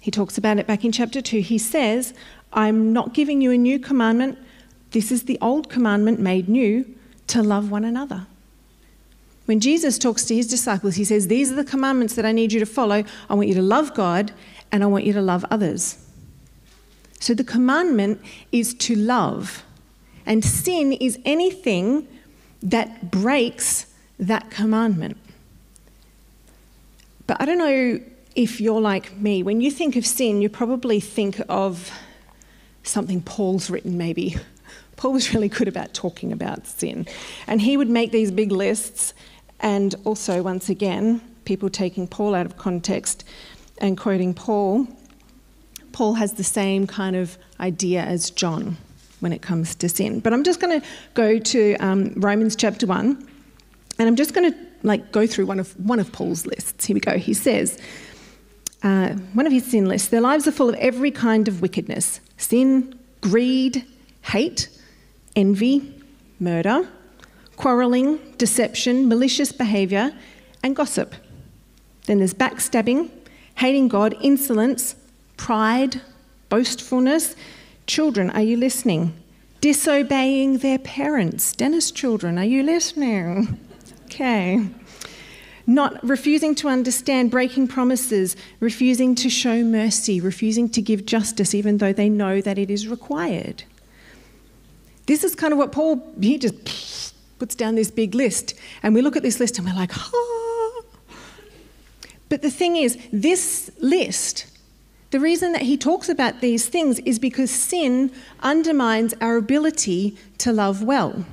he 0.00 0.10
talks 0.10 0.36
about 0.36 0.58
it 0.58 0.66
back 0.66 0.84
in 0.84 0.92
chapter 0.92 1.22
2. 1.22 1.40
He 1.40 1.58
says, 1.58 2.12
I'm 2.52 2.92
not 2.92 3.14
giving 3.14 3.40
you 3.40 3.52
a 3.52 3.56
new 3.56 3.78
commandment. 3.78 4.38
This 4.90 5.10
is 5.10 5.24
the 5.24 5.38
old 5.40 5.70
commandment 5.70 6.20
made 6.20 6.48
new 6.48 6.84
to 7.28 7.42
love 7.42 7.70
one 7.70 7.84
another. 7.84 8.26
When 9.46 9.60
Jesus 9.60 9.98
talks 9.98 10.24
to 10.26 10.34
his 10.34 10.46
disciples, 10.46 10.94
he 10.94 11.04
says, 11.04 11.26
These 11.26 11.50
are 11.50 11.56
the 11.56 11.64
commandments 11.64 12.14
that 12.14 12.24
I 12.24 12.32
need 12.32 12.52
you 12.52 12.60
to 12.60 12.66
follow. 12.66 13.04
I 13.28 13.34
want 13.34 13.48
you 13.48 13.54
to 13.54 13.62
love 13.62 13.94
God 13.94 14.32
and 14.70 14.82
I 14.82 14.86
want 14.86 15.04
you 15.04 15.12
to 15.14 15.22
love 15.22 15.44
others. 15.50 15.98
So 17.20 17.34
the 17.34 17.44
commandment 17.44 18.20
is 18.50 18.74
to 18.74 18.94
love. 18.94 19.64
And 20.26 20.44
sin 20.44 20.92
is 20.92 21.18
anything 21.24 22.06
that 22.62 23.10
breaks 23.10 23.86
that 24.18 24.50
commandment. 24.50 25.16
But 27.26 27.40
I 27.40 27.44
don't 27.44 27.58
know 27.58 28.00
if 28.34 28.60
you're 28.60 28.80
like 28.80 29.16
me, 29.16 29.42
when 29.42 29.60
you 29.60 29.70
think 29.70 29.96
of 29.96 30.06
sin, 30.06 30.40
you 30.40 30.48
probably 30.48 31.00
think 31.00 31.40
of 31.48 31.92
something 32.82 33.20
Paul's 33.22 33.70
written, 33.70 33.96
maybe. 33.98 34.36
Paul 34.96 35.12
was 35.12 35.34
really 35.34 35.48
good 35.48 35.68
about 35.68 35.94
talking 35.94 36.32
about 36.32 36.66
sin. 36.66 37.06
And 37.46 37.60
he 37.60 37.76
would 37.76 37.90
make 37.90 38.12
these 38.12 38.30
big 38.30 38.52
lists, 38.52 39.14
and 39.62 39.94
also, 40.04 40.42
once 40.42 40.68
again, 40.68 41.20
people 41.44 41.70
taking 41.70 42.08
Paul 42.08 42.34
out 42.34 42.46
of 42.46 42.56
context 42.56 43.24
and 43.78 43.96
quoting 43.96 44.34
Paul. 44.34 44.88
Paul 45.92 46.14
has 46.14 46.34
the 46.34 46.44
same 46.44 46.86
kind 46.86 47.14
of 47.14 47.38
idea 47.60 48.02
as 48.02 48.30
John 48.30 48.76
when 49.20 49.32
it 49.32 49.40
comes 49.40 49.74
to 49.76 49.88
sin. 49.88 50.18
But 50.20 50.32
I'm 50.32 50.42
just 50.42 50.60
going 50.60 50.80
to 50.80 50.86
go 51.14 51.38
to 51.38 51.76
um, 51.76 52.12
Romans 52.16 52.56
chapter 52.56 52.86
1, 52.86 53.28
and 53.98 54.08
I'm 54.08 54.16
just 54.16 54.34
going 54.34 54.52
to 54.52 54.58
like 54.82 55.12
go 55.12 55.26
through 55.28 55.46
one 55.46 55.60
of, 55.60 55.72
one 55.78 56.00
of 56.00 56.10
Paul's 56.10 56.44
lists. 56.44 56.86
Here 56.86 56.94
we 56.94 57.00
go. 57.00 57.16
He 57.16 57.32
says, 57.32 57.80
uh, 58.82 59.10
one 59.34 59.46
of 59.46 59.52
his 59.52 59.64
sin 59.64 59.86
lists, 59.86 60.08
their 60.08 60.20
lives 60.20 60.48
are 60.48 60.52
full 60.52 60.68
of 60.68 60.74
every 60.76 61.12
kind 61.12 61.46
of 61.46 61.62
wickedness 61.62 62.20
sin, 62.36 62.98
greed, 63.20 63.84
hate, 64.22 64.68
envy, 65.36 65.94
murder, 66.40 66.88
quarrelling, 67.56 68.18
deception, 68.38 69.08
malicious 69.08 69.52
behaviour, 69.52 70.12
and 70.62 70.74
gossip. 70.76 71.14
Then 72.06 72.18
there's 72.18 72.34
backstabbing, 72.34 73.10
hating 73.56 73.88
God, 73.88 74.14
insolence, 74.20 74.96
pride, 75.36 76.00
boastfulness. 76.48 77.36
Children, 77.86 78.30
are 78.30 78.42
you 78.42 78.56
listening? 78.56 79.14
Disobeying 79.60 80.58
their 80.58 80.78
parents. 80.78 81.52
Dennis, 81.52 81.90
children, 81.90 82.38
are 82.38 82.44
you 82.44 82.62
listening? 82.62 83.58
Okay 84.12 84.60
not 85.66 86.02
refusing 86.02 86.54
to 86.56 86.68
understand, 86.68 87.30
breaking 87.30 87.68
promises, 87.68 88.36
refusing 88.60 89.14
to 89.14 89.30
show 89.30 89.62
mercy, 89.62 90.20
refusing 90.20 90.68
to 90.68 90.82
give 90.82 91.06
justice 91.06 91.54
even 91.54 91.78
though 91.78 91.92
they 91.92 92.08
know 92.08 92.40
that 92.40 92.58
it 92.58 92.70
is 92.70 92.88
required. 92.88 93.64
This 95.06 95.24
is 95.24 95.34
kind 95.34 95.52
of 95.52 95.58
what 95.58 95.72
Paul, 95.72 96.14
he 96.20 96.38
just 96.38 97.11
puts 97.42 97.56
down 97.56 97.74
this 97.74 97.90
big 97.90 98.14
list. 98.14 98.54
And 98.84 98.94
we 98.94 99.02
look 99.02 99.16
at 99.16 99.24
this 99.24 99.40
list 99.40 99.58
and 99.58 99.66
we're 99.66 99.74
like, 99.74 99.90
ah. 99.96 100.82
But 102.28 102.40
the 102.40 102.52
thing 102.52 102.76
is, 102.76 102.96
this 103.12 103.68
list, 103.80 104.46
the 105.10 105.18
reason 105.18 105.50
that 105.50 105.62
he 105.62 105.76
talks 105.76 106.08
about 106.08 106.40
these 106.40 106.68
things 106.68 107.00
is 107.00 107.18
because 107.18 107.50
sin 107.50 108.12
undermines 108.44 109.12
our 109.20 109.36
ability 109.36 110.16
to 110.38 110.52
love 110.52 110.84
well. 110.84 111.24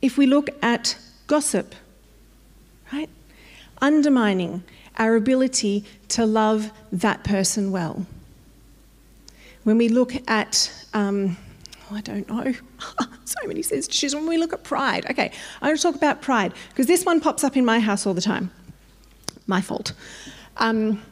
If 0.00 0.16
we 0.16 0.26
look 0.26 0.48
at 0.62 0.96
gossip, 1.26 1.74
right? 2.90 3.10
Undermining 3.82 4.64
our 4.96 5.14
ability 5.14 5.84
to 6.08 6.24
love 6.24 6.72
that 6.90 7.22
person 7.22 7.70
well. 7.70 8.06
When 9.62 9.76
we 9.76 9.90
look 9.90 10.14
at, 10.26 10.72
um, 10.94 11.36
I 11.90 12.00
don't 12.00 12.28
know, 12.28 12.52
so 13.24 13.46
many 13.46 13.62
says. 13.62 13.88
When 14.14 14.26
we 14.26 14.38
look 14.38 14.52
at 14.52 14.64
pride, 14.64 15.06
okay, 15.10 15.30
I'm 15.60 15.68
going 15.68 15.76
to 15.76 15.82
talk 15.82 15.94
about 15.94 16.20
pride 16.22 16.52
because 16.70 16.86
this 16.86 17.04
one 17.04 17.20
pops 17.20 17.44
up 17.44 17.56
in 17.56 17.64
my 17.64 17.80
house 17.80 18.06
all 18.06 18.14
the 18.14 18.20
time. 18.20 18.50
My 19.46 19.60
fault. 19.60 19.92
Um, 20.56 21.02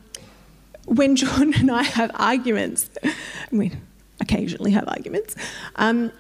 when 0.87 1.17
John 1.17 1.55
and 1.59 1.71
I 1.71 1.83
have 1.83 2.11
arguments, 2.15 2.91
we 3.51 3.73
occasionally 4.21 4.73
have 4.73 4.89
arguments, 4.89 5.37
um, 5.77 6.13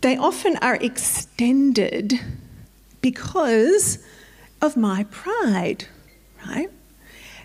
they 0.00 0.16
often 0.16 0.56
are 0.58 0.76
extended 0.76 2.20
because 3.00 3.98
of 4.62 4.76
my 4.76 5.04
pride, 5.04 5.86
right? 6.46 6.70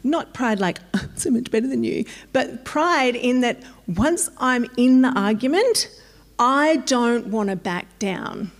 Not 0.03 0.33
pride 0.33 0.59
like, 0.59 0.79
oh, 0.93 1.07
so 1.15 1.31
much 1.31 1.49
better 1.49 1.67
than 1.67 1.83
you, 1.83 2.05
but 2.33 2.65
pride 2.65 3.15
in 3.15 3.41
that 3.41 3.63
once 3.87 4.29
I'm 4.37 4.65
in 4.77 5.01
the 5.01 5.09
argument, 5.09 5.89
I 6.43 6.75
don't 6.75 7.27
want 7.27 7.49
to 7.51 7.55
back 7.55 7.87
down. 7.99 8.51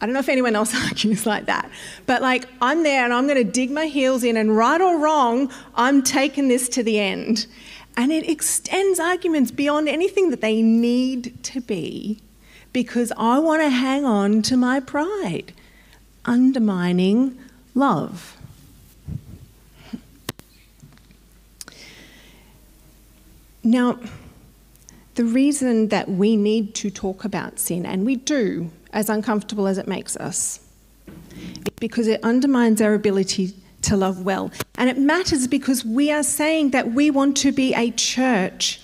I 0.00 0.06
don't 0.06 0.12
know 0.12 0.20
if 0.20 0.28
anyone 0.28 0.54
else 0.54 0.72
argues 0.88 1.26
like 1.26 1.46
that, 1.46 1.68
but 2.06 2.22
like 2.22 2.46
I'm 2.60 2.84
there 2.84 3.04
and 3.04 3.12
I'm 3.12 3.26
going 3.26 3.44
to 3.44 3.50
dig 3.50 3.72
my 3.72 3.86
heels 3.86 4.22
in, 4.22 4.36
and 4.36 4.56
right 4.56 4.80
or 4.80 4.96
wrong, 5.00 5.52
I'm 5.74 6.04
taking 6.04 6.46
this 6.46 6.68
to 6.70 6.84
the 6.84 7.00
end. 7.00 7.48
And 7.96 8.12
it 8.12 8.28
extends 8.28 9.00
arguments 9.00 9.50
beyond 9.50 9.88
anything 9.88 10.30
that 10.30 10.40
they 10.40 10.62
need 10.62 11.42
to 11.42 11.60
be 11.60 12.20
because 12.72 13.12
I 13.16 13.40
want 13.40 13.60
to 13.62 13.70
hang 13.70 14.04
on 14.04 14.42
to 14.42 14.56
my 14.56 14.78
pride, 14.78 15.52
undermining 16.24 17.36
love. 17.74 18.36
Now, 23.64 23.98
the 25.14 25.24
reason 25.24 25.88
that 25.88 26.08
we 26.08 26.36
need 26.36 26.74
to 26.76 26.90
talk 26.90 27.24
about 27.24 27.58
sin, 27.58 27.84
and 27.84 28.06
we 28.06 28.16
do, 28.16 28.70
as 28.92 29.08
uncomfortable 29.08 29.66
as 29.66 29.78
it 29.78 29.86
makes 29.86 30.16
us, 30.16 30.60
is 31.06 31.74
because 31.80 32.06
it 32.06 32.22
undermines 32.22 32.80
our 32.80 32.94
ability 32.94 33.54
to 33.82 33.96
love 33.96 34.24
well. 34.24 34.50
And 34.76 34.88
it 34.88 34.98
matters 34.98 35.46
because 35.46 35.84
we 35.84 36.10
are 36.10 36.22
saying 36.22 36.70
that 36.70 36.92
we 36.92 37.10
want 37.10 37.36
to 37.38 37.52
be 37.52 37.74
a 37.74 37.90
church 37.90 38.80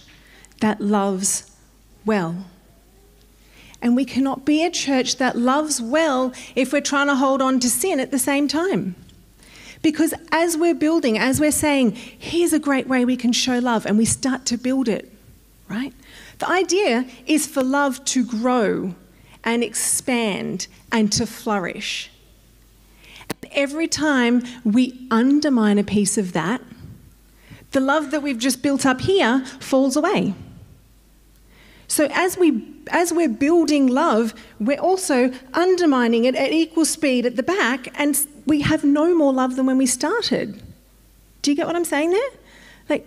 that 0.60 0.80
loves 0.80 1.50
well. 2.04 2.46
And 3.80 3.94
we 3.94 4.04
cannot 4.04 4.44
be 4.44 4.64
a 4.64 4.70
church 4.70 5.16
that 5.16 5.36
loves 5.36 5.80
well 5.80 6.32
if 6.56 6.72
we're 6.72 6.80
trying 6.80 7.06
to 7.06 7.14
hold 7.14 7.40
on 7.40 7.60
to 7.60 7.70
sin 7.70 8.00
at 8.00 8.10
the 8.10 8.18
same 8.18 8.48
time. 8.48 8.96
Because 9.82 10.12
as 10.32 10.56
we're 10.56 10.74
building, 10.74 11.16
as 11.16 11.38
we're 11.38 11.52
saying, 11.52 11.92
here's 11.92 12.52
a 12.52 12.58
great 12.58 12.88
way 12.88 13.04
we 13.04 13.16
can 13.16 13.32
show 13.32 13.60
love, 13.60 13.86
and 13.86 13.96
we 13.96 14.04
start 14.04 14.44
to 14.46 14.56
build 14.56 14.88
it, 14.88 15.12
right? 15.68 15.94
The 16.38 16.48
idea 16.48 17.06
is 17.26 17.46
for 17.46 17.62
love 17.62 18.04
to 18.06 18.24
grow 18.24 18.94
and 19.44 19.64
expand 19.64 20.66
and 20.92 21.12
to 21.12 21.26
flourish. 21.26 22.10
Every 23.52 23.88
time 23.88 24.42
we 24.64 25.06
undermine 25.10 25.78
a 25.78 25.84
piece 25.84 26.18
of 26.18 26.32
that, 26.34 26.60
the 27.72 27.80
love 27.80 28.10
that 28.10 28.22
we've 28.22 28.38
just 28.38 28.62
built 28.62 28.86
up 28.86 29.00
here 29.00 29.44
falls 29.60 29.96
away. 29.96 30.34
So 31.88 32.08
as 32.12 32.36
we 32.36 32.74
as 32.90 33.12
we're 33.12 33.28
building 33.28 33.86
love, 33.86 34.34
we're 34.58 34.80
also 34.80 35.30
undermining 35.52 36.24
it 36.24 36.34
at 36.34 36.52
equal 36.52 36.84
speed 36.84 37.26
at 37.26 37.36
the 37.36 37.42
back, 37.42 37.88
and 37.98 38.18
we 38.46 38.62
have 38.62 38.82
no 38.84 39.14
more 39.14 39.32
love 39.32 39.56
than 39.56 39.66
when 39.66 39.76
we 39.76 39.86
started. 39.86 40.62
Do 41.42 41.50
you 41.50 41.56
get 41.56 41.66
what 41.66 41.76
I'm 41.76 41.84
saying 41.84 42.10
there? 42.10 42.30
Like, 42.88 43.06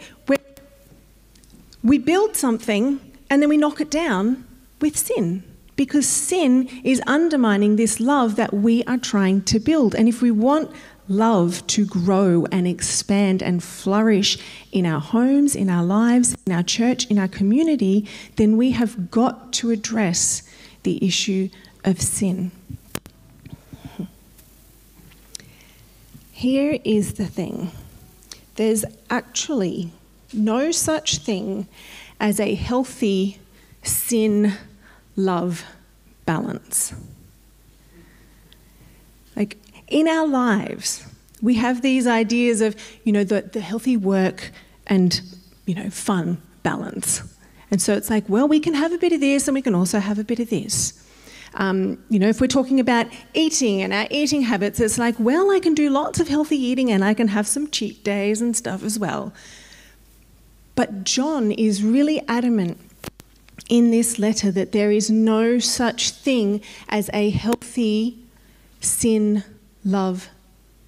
we 1.83 1.97
build 1.97 2.35
something 2.35 2.99
and 3.31 3.41
then 3.41 3.47
we 3.47 3.55
knock 3.55 3.79
it 3.79 3.89
down 3.89 4.45
with 4.81 4.97
sin 4.97 5.41
because 5.77 6.05
sin 6.05 6.67
is 6.83 7.01
undermining 7.07 7.77
this 7.77 8.01
love 8.01 8.35
that 8.35 8.53
we 8.53 8.83
are 8.83 8.97
trying 8.97 9.41
to 9.43 9.57
build. 9.57 9.95
And 9.95 10.09
if 10.09 10.21
we 10.21 10.31
want 10.31 10.69
love 11.07 11.65
to 11.67 11.85
grow 11.85 12.45
and 12.51 12.67
expand 12.67 13.41
and 13.41 13.63
flourish 13.63 14.37
in 14.73 14.85
our 14.85 14.99
homes, 14.99 15.55
in 15.55 15.69
our 15.69 15.83
lives, 15.83 16.35
in 16.45 16.51
our 16.51 16.61
church, 16.61 17.05
in 17.05 17.17
our 17.17 17.29
community, 17.29 18.05
then 18.35 18.57
we 18.57 18.71
have 18.71 19.09
got 19.09 19.53
to 19.53 19.71
address 19.71 20.43
the 20.83 21.03
issue 21.03 21.47
of 21.85 22.01
sin. 22.01 22.51
Here 26.33 26.79
is 26.83 27.13
the 27.13 27.27
thing 27.27 27.71
there's 28.57 28.83
actually 29.09 29.93
no 30.33 30.71
such 30.71 31.19
thing 31.19 31.67
as 32.21 32.39
a 32.39 32.53
healthy 32.53 33.39
sin 33.81 34.53
love 35.15 35.65
balance. 36.25 36.93
Like, 39.35 39.57
in 39.87 40.07
our 40.07 40.27
lives, 40.27 41.03
we 41.41 41.55
have 41.55 41.81
these 41.81 42.05
ideas 42.05 42.61
of, 42.61 42.75
you 43.03 43.11
know, 43.11 43.23
the, 43.23 43.41
the 43.41 43.59
healthy 43.59 43.97
work 43.97 44.51
and, 44.85 45.19
you 45.65 45.73
know, 45.73 45.89
fun 45.89 46.39
balance. 46.61 47.23
And 47.71 47.81
so 47.81 47.95
it's 47.95 48.11
like, 48.11 48.29
well, 48.29 48.47
we 48.47 48.59
can 48.59 48.75
have 48.75 48.93
a 48.93 48.99
bit 48.99 49.13
of 49.13 49.19
this 49.19 49.47
and 49.47 49.55
we 49.55 49.63
can 49.63 49.73
also 49.73 49.99
have 49.99 50.19
a 50.19 50.23
bit 50.23 50.39
of 50.39 50.51
this. 50.51 51.03
Um, 51.55 52.03
you 52.07 52.19
know, 52.19 52.29
if 52.29 52.39
we're 52.39 52.47
talking 52.47 52.79
about 52.79 53.07
eating 53.33 53.81
and 53.81 53.91
our 53.91 54.07
eating 54.11 54.43
habits, 54.43 54.79
it's 54.79 54.99
like, 54.99 55.15
well, 55.17 55.49
I 55.49 55.59
can 55.59 55.73
do 55.73 55.89
lots 55.89 56.19
of 56.19 56.27
healthy 56.27 56.57
eating 56.57 56.91
and 56.91 57.03
I 57.03 57.15
can 57.15 57.29
have 57.29 57.47
some 57.47 57.69
cheat 57.71 58.03
days 58.03 58.41
and 58.41 58.55
stuff 58.55 58.83
as 58.83 58.99
well. 58.99 59.33
But 60.81 61.03
John 61.03 61.51
is 61.51 61.83
really 61.83 62.27
adamant 62.27 62.79
in 63.69 63.91
this 63.91 64.17
letter 64.17 64.49
that 64.49 64.71
there 64.71 64.89
is 64.89 65.11
no 65.11 65.59
such 65.59 66.09
thing 66.09 66.59
as 66.89 67.07
a 67.13 67.29
healthy 67.29 68.17
sin 68.79 69.43
love 69.85 70.29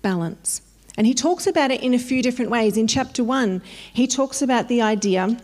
balance. 0.02 0.64
And 0.98 1.06
he 1.06 1.14
talks 1.14 1.46
about 1.46 1.70
it 1.70 1.84
in 1.84 1.94
a 1.94 2.00
few 2.00 2.24
different 2.24 2.50
ways. 2.50 2.76
In 2.76 2.88
chapter 2.88 3.24
one, 3.24 3.62
he 3.94 4.08
talks 4.08 4.42
about 4.42 4.68
the 4.68 4.82
idea 4.82 5.38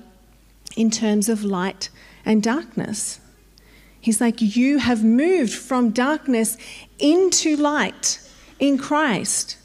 in 0.75 0.89
terms 0.89 1.29
of 1.29 1.43
light 1.43 1.89
and 2.25 2.41
darkness. 2.41 3.19
He's 4.01 4.19
like, 4.19 4.41
You 4.41 4.79
have 4.79 5.03
moved 5.03 5.53
from 5.53 5.91
darkness 5.91 6.57
into 6.97 7.55
light 7.55 8.19
in 8.57 8.79
Christ. 8.79 9.58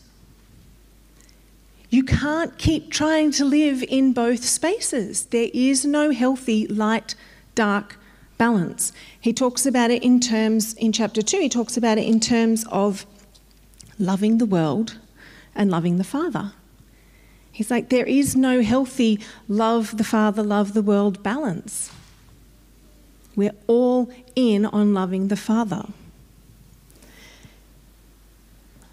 You 1.95 2.03
can't 2.03 2.59
keep 2.59 2.91
trying 2.91 3.31
to 3.39 3.45
live 3.45 3.85
in 3.85 4.13
both 4.13 4.43
spaces. 4.43 5.27
There 5.27 5.49
is 5.55 5.85
no 5.85 6.11
healthy 6.11 6.67
light 6.67 7.15
dark 7.55 7.97
balance. 8.37 8.93
He 9.21 9.33
talks 9.33 9.65
about 9.65 9.93
it 9.93 10.03
in 10.03 10.19
terms, 10.19 10.75
in 10.75 10.91
chapter 10.91 11.23
2, 11.23 11.39
he 11.39 11.49
talks 11.49 11.77
about 11.77 11.99
it 11.99 12.05
in 12.05 12.19
terms 12.19 12.65
of 12.73 13.07
loving 13.97 14.39
the 14.39 14.45
world 14.45 14.99
and 15.55 15.71
loving 15.71 15.99
the 15.99 16.03
Father. 16.03 16.51
He's 17.53 17.71
like, 17.71 17.91
there 17.91 18.07
is 18.07 18.35
no 18.35 18.61
healthy 18.61 19.21
love 19.47 19.97
the 19.97 20.03
Father, 20.03 20.43
love 20.43 20.75
the 20.75 20.83
world 20.83 21.23
balance. 21.23 21.93
We're 23.37 23.55
all 23.69 24.13
in 24.35 24.67
on 24.67 24.95
loving 24.95 25.29
the 25.29 25.37
Father. 25.37 25.87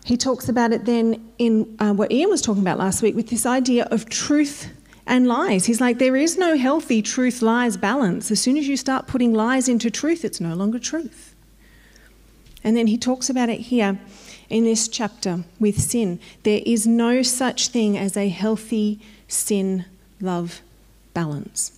He 0.04 0.18
talks 0.18 0.50
about 0.50 0.74
it 0.74 0.86
then 0.86 1.32
in 1.38 1.76
uh, 1.80 1.94
what 1.94 2.12
Ian 2.12 2.30
was 2.30 2.42
talking 2.42 2.62
about 2.62 2.80
last 2.80 3.02
week 3.02 3.16
with 3.16 3.30
this 3.30 3.46
idea 3.46 3.88
of 3.92 4.10
truth 4.10 4.70
and 5.06 5.28
lies. 5.28 5.66
He's 5.66 5.82
like, 5.82 6.00
there 6.00 6.16
is 6.16 6.38
no 6.38 6.58
healthy 6.58 7.02
truth 7.02 7.42
lies 7.42 7.78
balance. 7.78 8.32
As 8.32 8.40
soon 8.40 8.58
as 8.58 8.68
you 8.68 8.78
start 8.78 9.08
putting 9.08 9.34
lies 9.34 9.68
into 9.68 9.92
truth, 9.92 10.26
it's 10.26 10.40
no 10.40 10.56
longer 10.56 10.80
truth. 10.80 11.36
And 12.64 12.78
then 12.78 12.88
he 12.88 12.98
talks 12.98 13.30
about 13.30 13.50
it 13.50 13.60
here 13.60 14.00
in 14.50 14.64
this 14.64 14.88
chapter 14.88 15.44
with 15.60 15.80
sin. 15.80 16.20
There 16.44 16.62
is 16.66 16.86
no 16.86 17.24
such 17.24 17.70
thing 17.70 17.98
as 17.98 18.16
a 18.16 18.30
healthy 18.30 19.00
sin 19.28 19.86
love 20.20 20.62
balance. 21.14 21.78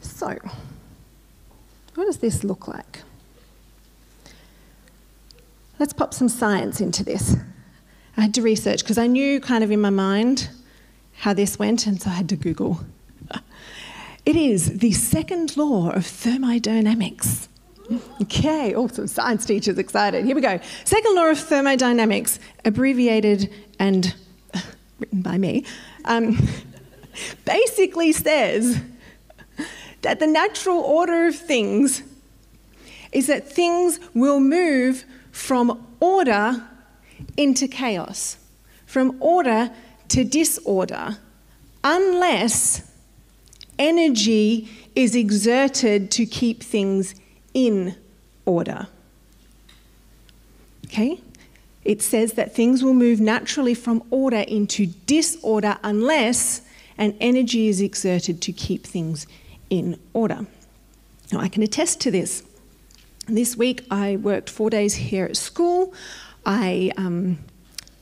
So, 0.00 0.38
what 1.94 2.04
does 2.04 2.18
this 2.18 2.44
look 2.44 2.68
like? 2.68 3.02
Let's 5.78 5.92
pop 5.92 6.14
some 6.14 6.28
science 6.28 6.80
into 6.80 7.02
this. 7.02 7.36
I 8.16 8.22
had 8.22 8.34
to 8.34 8.42
research 8.42 8.82
because 8.82 8.98
I 8.98 9.06
knew 9.06 9.40
kind 9.40 9.64
of 9.64 9.70
in 9.70 9.80
my 9.80 9.90
mind 9.90 10.48
how 11.18 11.34
this 11.34 11.58
went, 11.58 11.86
and 11.86 12.00
so 12.00 12.10
I 12.10 12.14
had 12.14 12.28
to 12.30 12.36
Google. 12.36 12.80
It 14.26 14.36
is 14.36 14.78
the 14.78 14.92
second 14.92 15.54
law 15.54 15.90
of 15.90 16.06
thermodynamics. 16.06 17.50
Okay, 18.22 18.74
awesome. 18.74 19.06
Science 19.06 19.44
teachers 19.44 19.76
excited. 19.76 20.24
Here 20.24 20.34
we 20.34 20.40
go. 20.40 20.58
Second 20.84 21.14
law 21.14 21.26
of 21.26 21.38
thermodynamics, 21.38 22.38
abbreviated 22.64 23.52
and 23.78 24.14
written 24.98 25.20
by 25.20 25.36
me, 25.36 25.66
um, 26.06 26.48
basically 27.44 28.12
says 28.12 28.80
that 30.00 30.20
the 30.20 30.26
natural 30.26 30.78
order 30.78 31.26
of 31.26 31.36
things 31.36 32.02
is 33.12 33.26
that 33.26 33.46
things 33.46 34.00
will 34.14 34.40
move 34.40 35.04
from 35.34 35.84
order 35.98 36.62
into 37.36 37.66
chaos, 37.66 38.36
from 38.86 39.16
order 39.20 39.68
to 40.06 40.22
disorder, 40.22 41.18
unless 41.82 42.88
energy 43.76 44.68
is 44.94 45.16
exerted 45.16 46.08
to 46.12 46.24
keep 46.24 46.62
things 46.62 47.16
in 47.52 47.96
order. 48.46 48.86
Okay? 50.86 51.20
It 51.84 52.00
says 52.00 52.34
that 52.34 52.54
things 52.54 52.84
will 52.84 52.94
move 52.94 53.20
naturally 53.20 53.74
from 53.74 54.04
order 54.10 54.44
into 54.46 54.86
disorder 54.86 55.78
unless 55.82 56.60
an 56.96 57.16
energy 57.20 57.66
is 57.66 57.80
exerted 57.80 58.40
to 58.42 58.52
keep 58.52 58.86
things 58.86 59.26
in 59.68 59.98
order. 60.12 60.46
Now, 61.32 61.40
I 61.40 61.48
can 61.48 61.64
attest 61.64 62.00
to 62.02 62.12
this. 62.12 62.44
This 63.26 63.56
week 63.56 63.86
I 63.90 64.16
worked 64.16 64.50
four 64.50 64.68
days 64.68 64.94
here 64.94 65.24
at 65.24 65.38
school. 65.38 65.94
I 66.44 66.92
um, 66.98 67.38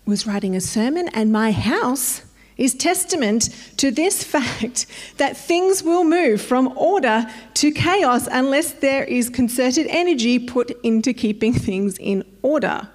was 0.04 0.26
writing 0.26 0.56
a 0.56 0.60
sermon, 0.60 1.08
and 1.14 1.30
my 1.30 1.52
house 1.52 2.22
is 2.56 2.74
testament 2.74 3.48
to 3.76 3.92
this 3.92 4.24
fact 4.34 4.86
that 5.18 5.36
things 5.36 5.84
will 5.84 6.02
move 6.02 6.42
from 6.42 6.76
order 6.76 7.24
to 7.54 7.70
chaos 7.70 8.26
unless 8.32 8.72
there 8.72 9.04
is 9.04 9.30
concerted 9.30 9.86
energy 9.90 10.40
put 10.40 10.72
into 10.82 11.12
keeping 11.12 11.52
things 11.52 11.98
in 11.98 12.24
order. 12.42 12.88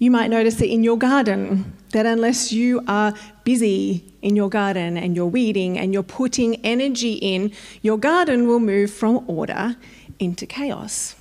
You 0.00 0.10
might 0.10 0.28
notice 0.28 0.60
it 0.60 0.70
in 0.70 0.82
your 0.82 0.98
garden 0.98 1.76
that 1.90 2.04
unless 2.04 2.50
you 2.50 2.82
are 2.88 3.14
busy 3.44 4.02
in 4.22 4.34
your 4.34 4.48
garden 4.48 4.96
and 4.96 5.14
you're 5.14 5.26
weeding 5.26 5.78
and 5.78 5.92
you're 5.92 6.02
putting 6.02 6.56
energy 6.64 7.12
in, 7.12 7.52
your 7.82 7.98
garden 7.98 8.48
will 8.48 8.58
move 8.58 8.90
from 8.90 9.24
order 9.28 9.76
into 10.22 10.46
chaos. 10.46 11.16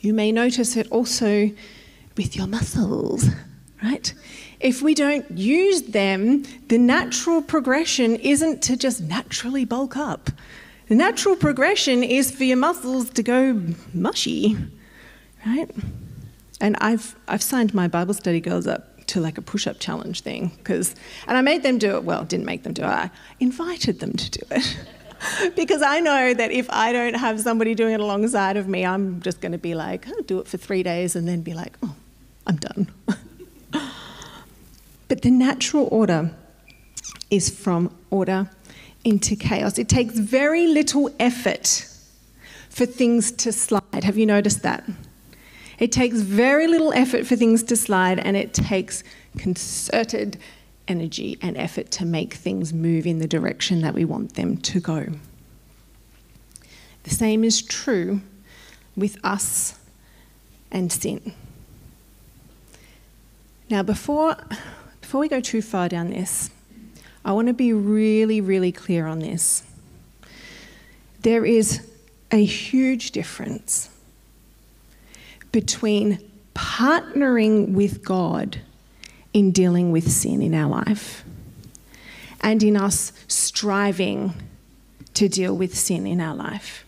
You 0.00 0.14
may 0.14 0.32
notice 0.32 0.76
it 0.76 0.90
also 0.90 1.50
with 2.16 2.36
your 2.36 2.46
muscles, 2.46 3.26
right? 3.82 4.12
If 4.60 4.82
we 4.82 4.94
don't 4.94 5.30
use 5.30 5.82
them, 5.82 6.44
the 6.68 6.78
natural 6.78 7.42
progression 7.42 8.16
isn't 8.16 8.62
to 8.62 8.76
just 8.76 9.00
naturally 9.00 9.64
bulk 9.64 9.96
up. 9.96 10.30
The 10.88 10.94
natural 10.94 11.36
progression 11.36 12.02
is 12.02 12.30
for 12.30 12.44
your 12.44 12.56
muscles 12.56 13.10
to 13.10 13.22
go 13.22 13.62
mushy, 13.94 14.56
right? 15.46 15.70
And 16.60 16.76
I've, 16.80 17.16
I've 17.28 17.42
signed 17.42 17.72
my 17.72 17.88
Bible 17.88 18.12
study 18.12 18.40
girls 18.40 18.66
up 18.66 19.06
to 19.06 19.20
like 19.20 19.38
a 19.38 19.42
push 19.42 19.66
up 19.66 19.80
challenge 19.80 20.20
thing 20.20 20.52
because, 20.58 20.94
and 21.26 21.36
I 21.36 21.40
made 21.40 21.62
them 21.62 21.78
do 21.78 21.96
it, 21.96 22.04
well, 22.04 22.24
didn't 22.24 22.46
make 22.46 22.62
them 22.62 22.72
do 22.72 22.82
it, 22.82 22.86
I 22.86 23.10
invited 23.38 24.00
them 24.00 24.12
to 24.12 24.30
do 24.30 24.42
it. 24.50 24.76
because 25.56 25.82
I 25.82 26.00
know 26.00 26.34
that 26.34 26.50
if 26.50 26.68
I 26.70 26.92
don't 26.92 27.14
have 27.14 27.40
somebody 27.40 27.74
doing 27.74 27.94
it 27.94 28.00
alongside 28.00 28.56
of 28.56 28.68
me, 28.68 28.84
I'm 28.84 29.20
just 29.20 29.40
going 29.40 29.52
to 29.52 29.58
be 29.58 29.74
like, 29.74 30.08
I'll 30.08 30.22
do 30.22 30.38
it 30.38 30.48
for 30.48 30.56
three 30.56 30.82
days 30.82 31.16
and 31.16 31.26
then 31.28 31.42
be 31.42 31.54
like, 31.54 31.76
oh, 31.82 31.94
I'm 32.46 32.56
done. 32.56 32.88
but 35.08 35.22
the 35.22 35.30
natural 35.30 35.88
order 35.90 36.32
is 37.30 37.50
from 37.50 37.94
order 38.10 38.50
into 39.04 39.36
chaos. 39.36 39.78
It 39.78 39.88
takes 39.88 40.18
very 40.18 40.66
little 40.66 41.10
effort 41.18 41.86
for 42.68 42.86
things 42.86 43.32
to 43.32 43.52
slide. 43.52 44.04
Have 44.04 44.18
you 44.18 44.26
noticed 44.26 44.62
that? 44.62 44.84
It 45.78 45.92
takes 45.92 46.20
very 46.20 46.66
little 46.66 46.92
effort 46.92 47.26
for 47.26 47.36
things 47.36 47.62
to 47.64 47.76
slide, 47.76 48.18
and 48.18 48.36
it 48.36 48.52
takes 48.52 49.02
concerted 49.38 50.38
energy 50.90 51.38
and 51.40 51.56
effort 51.56 51.90
to 51.92 52.04
make 52.04 52.34
things 52.34 52.74
move 52.74 53.06
in 53.06 53.18
the 53.18 53.28
direction 53.28 53.80
that 53.80 53.94
we 53.94 54.04
want 54.04 54.34
them 54.34 54.56
to 54.56 54.80
go. 54.80 55.06
The 57.04 57.10
same 57.10 57.44
is 57.44 57.62
true 57.62 58.20
with 58.96 59.16
us 59.24 59.78
and 60.70 60.92
sin. 60.92 61.32
Now, 63.70 63.84
before, 63.84 64.36
before 65.00 65.20
we 65.20 65.28
go 65.28 65.40
too 65.40 65.62
far 65.62 65.88
down 65.88 66.10
this, 66.10 66.50
I 67.24 67.32
want 67.32 67.46
to 67.46 67.54
be 67.54 67.72
really, 67.72 68.40
really 68.40 68.72
clear 68.72 69.06
on 69.06 69.20
this. 69.20 69.62
There 71.20 71.44
is 71.44 71.86
a 72.32 72.44
huge 72.44 73.12
difference 73.12 73.90
between 75.52 76.18
partnering 76.54 77.74
with 77.74 78.04
God 78.04 78.60
in 79.32 79.52
dealing 79.52 79.92
with 79.92 80.10
sin 80.10 80.42
in 80.42 80.54
our 80.54 80.68
life 80.68 81.24
and 82.40 82.62
in 82.62 82.76
us 82.76 83.12
striving 83.28 84.34
to 85.14 85.28
deal 85.28 85.56
with 85.56 85.76
sin 85.76 86.06
in 86.06 86.20
our 86.20 86.34
life. 86.34 86.84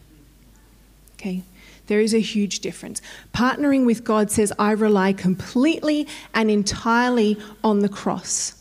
Okay? 1.15 1.43
There 1.87 2.01
is 2.01 2.15
a 2.15 2.21
huge 2.21 2.61
difference. 2.61 3.03
Partnering 3.35 3.85
with 3.85 4.05
God 4.05 4.31
says, 4.31 4.53
I 4.59 4.73
rely 4.73 5.13
completely 5.13 6.07
and 6.33 6.51
entirely 6.51 7.39
on 7.63 7.81
the 7.81 7.89
cross 7.89 8.55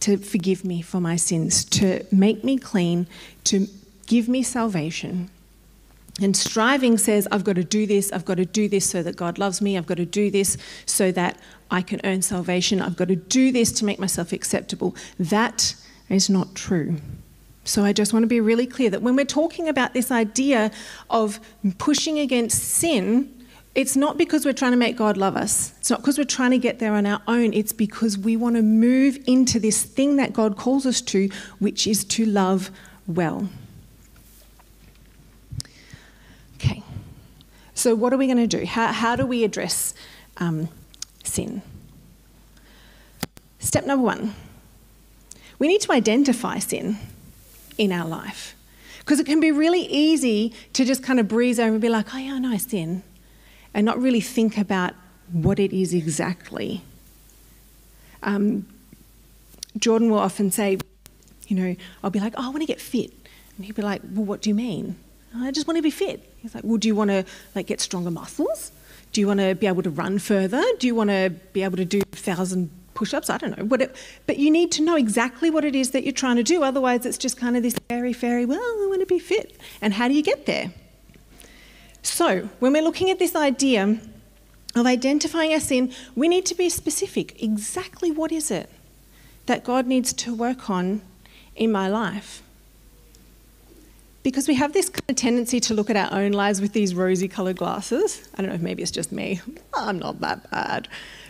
to 0.00 0.16
forgive 0.16 0.64
me 0.64 0.80
for 0.80 1.00
my 1.00 1.16
sins, 1.16 1.64
to 1.66 2.04
make 2.10 2.42
me 2.42 2.56
clean, 2.56 3.06
to 3.44 3.66
give 4.06 4.28
me 4.28 4.42
salvation. 4.42 5.28
And 6.20 6.36
striving 6.36 6.98
says, 6.98 7.26
I've 7.32 7.44
got 7.44 7.56
to 7.56 7.64
do 7.64 7.86
this, 7.86 8.12
I've 8.12 8.24
got 8.24 8.36
to 8.36 8.44
do 8.44 8.68
this 8.68 8.88
so 8.88 9.02
that 9.02 9.16
God 9.16 9.38
loves 9.38 9.62
me, 9.62 9.78
I've 9.78 9.86
got 9.86 9.96
to 9.96 10.04
do 10.04 10.30
this 10.30 10.56
so 10.86 11.10
that 11.12 11.38
I 11.70 11.82
can 11.82 12.00
earn 12.04 12.22
salvation, 12.22 12.82
I've 12.82 12.96
got 12.96 13.08
to 13.08 13.16
do 13.16 13.52
this 13.52 13.72
to 13.72 13.84
make 13.84 13.98
myself 13.98 14.32
acceptable. 14.32 14.94
That 15.18 15.74
is 16.08 16.28
not 16.28 16.54
true. 16.54 16.96
So 17.64 17.84
I 17.84 17.92
just 17.92 18.12
want 18.12 18.24
to 18.24 18.26
be 18.26 18.40
really 18.40 18.66
clear 18.66 18.90
that 18.90 19.02
when 19.02 19.16
we're 19.16 19.24
talking 19.24 19.68
about 19.68 19.94
this 19.94 20.10
idea 20.10 20.70
of 21.08 21.38
pushing 21.78 22.18
against 22.18 22.62
sin, 22.62 23.32
it's 23.74 23.96
not 23.96 24.18
because 24.18 24.44
we're 24.44 24.52
trying 24.52 24.72
to 24.72 24.76
make 24.76 24.96
God 24.96 25.16
love 25.16 25.36
us. 25.36 25.72
It's 25.78 25.90
not 25.90 26.00
because 26.00 26.18
we're 26.18 26.24
trying 26.24 26.50
to 26.50 26.58
get 26.58 26.80
there 26.80 26.94
on 26.94 27.06
our 27.06 27.22
own. 27.28 27.52
It's 27.52 27.72
because 27.72 28.18
we 28.18 28.36
want 28.36 28.56
to 28.56 28.62
move 28.62 29.18
into 29.26 29.60
this 29.60 29.84
thing 29.84 30.16
that 30.16 30.32
God 30.32 30.56
calls 30.56 30.86
us 30.86 31.00
to, 31.02 31.28
which 31.60 31.86
is 31.86 32.02
to 32.04 32.24
love 32.26 32.70
well. 33.06 33.48
Okay. 36.56 36.82
So, 37.80 37.94
what 37.94 38.12
are 38.12 38.18
we 38.18 38.26
going 38.26 38.36
to 38.36 38.58
do? 38.58 38.66
How, 38.66 38.92
how 38.92 39.16
do 39.16 39.24
we 39.24 39.42
address 39.42 39.94
um, 40.36 40.68
sin. 41.24 41.62
Step 43.58 43.86
number 43.86 44.04
one 44.04 44.34
we 45.58 45.68
need 45.68 45.82
to 45.82 45.92
identify 45.92 46.58
sin 46.58 46.96
in 47.76 47.92
our 47.92 48.06
life. 48.06 48.54
Because 49.00 49.20
it 49.20 49.26
can 49.26 49.40
be 49.40 49.52
really 49.52 49.82
easy 49.82 50.54
to 50.72 50.86
just 50.86 51.02
kind 51.02 51.20
of 51.20 51.28
breeze 51.28 51.60
over 51.60 51.72
and 51.72 51.80
be 51.82 51.90
like, 51.90 52.14
oh, 52.14 52.18
yeah, 52.18 52.34
I 52.34 52.38
know 52.38 52.50
I 52.50 52.56
sin. 52.56 53.02
and 53.74 53.84
not 53.84 54.00
really 54.00 54.22
think 54.22 54.56
about 54.56 54.94
what 55.30 55.58
it 55.58 55.74
is 55.74 55.92
exactly. 55.92 56.82
Um, 58.22 58.66
Jordan 59.78 60.10
will 60.10 60.18
often 60.18 60.50
say, 60.50 60.78
you 61.46 61.56
know, 61.56 61.76
I'll 62.02 62.10
be 62.10 62.20
like, 62.20 62.32
oh, 62.38 62.46
I 62.46 62.48
want 62.48 62.60
to 62.60 62.66
get 62.66 62.80
fit. 62.80 63.12
And 63.56 63.66
he'll 63.66 63.74
be 63.74 63.82
like, 63.82 64.00
well, 64.02 64.24
what 64.24 64.40
do 64.40 64.48
you 64.48 64.54
mean? 64.54 64.96
I 65.34 65.50
just 65.50 65.66
want 65.66 65.76
to 65.76 65.82
be 65.82 65.90
fit. 65.90 66.32
He's 66.38 66.54
like, 66.54 66.64
well, 66.64 66.76
do 66.76 66.88
you 66.88 66.94
want 66.94 67.10
to 67.10 67.24
like 67.54 67.66
get 67.66 67.80
stronger 67.80 68.10
muscles? 68.10 68.72
Do 69.12 69.20
you 69.20 69.26
want 69.26 69.40
to 69.40 69.54
be 69.54 69.66
able 69.66 69.82
to 69.82 69.90
run 69.90 70.18
further? 70.18 70.62
Do 70.78 70.86
you 70.86 70.94
want 70.94 71.10
to 71.10 71.30
be 71.52 71.62
able 71.62 71.76
to 71.76 71.84
do 71.84 72.00
thousand 72.12 72.70
push-ups? 72.94 73.30
I 73.30 73.38
don't 73.38 73.56
know. 73.56 73.76
It, 73.76 73.96
but 74.26 74.38
you 74.38 74.50
need 74.50 74.70
to 74.72 74.82
know 74.82 74.96
exactly 74.96 75.50
what 75.50 75.64
it 75.64 75.74
is 75.74 75.90
that 75.90 76.04
you're 76.04 76.12
trying 76.12 76.36
to 76.36 76.42
do. 76.42 76.62
Otherwise, 76.62 77.06
it's 77.06 77.18
just 77.18 77.36
kind 77.36 77.56
of 77.56 77.62
this 77.62 77.74
fairy, 77.88 78.12
fairy. 78.12 78.44
Well, 78.44 78.60
I 78.60 78.86
want 78.88 79.00
to 79.00 79.06
be 79.06 79.18
fit. 79.18 79.58
And 79.80 79.94
how 79.94 80.08
do 80.08 80.14
you 80.14 80.22
get 80.22 80.46
there? 80.46 80.72
So, 82.02 82.48
when 82.60 82.72
we're 82.72 82.82
looking 82.82 83.10
at 83.10 83.18
this 83.18 83.34
idea 83.34 83.98
of 84.74 84.86
identifying 84.86 85.52
our 85.52 85.60
sin, 85.60 85.92
we 86.14 86.28
need 86.28 86.46
to 86.46 86.54
be 86.54 86.68
specific. 86.68 87.42
Exactly 87.42 88.10
what 88.10 88.32
is 88.32 88.50
it 88.50 88.70
that 89.46 89.64
God 89.64 89.86
needs 89.86 90.12
to 90.12 90.34
work 90.34 90.70
on 90.70 91.02
in 91.56 91.72
my 91.72 91.88
life? 91.88 92.42
Because 94.22 94.46
we 94.46 94.54
have 94.54 94.72
this 94.74 94.90
kind 94.90 95.08
of 95.08 95.16
tendency 95.16 95.60
to 95.60 95.74
look 95.74 95.88
at 95.88 95.96
our 95.96 96.20
own 96.20 96.32
lives 96.32 96.60
with 96.60 96.72
these 96.72 96.94
rosy 96.94 97.26
coloured 97.26 97.56
glasses. 97.56 98.28
I 98.34 98.42
don't 98.42 98.50
know 98.50 98.54
if 98.54 98.60
maybe 98.60 98.82
it's 98.82 98.90
just 98.90 99.12
me. 99.12 99.40
I'm 99.74 99.98
not 99.98 100.20
that 100.20 100.50
bad. 100.50 100.88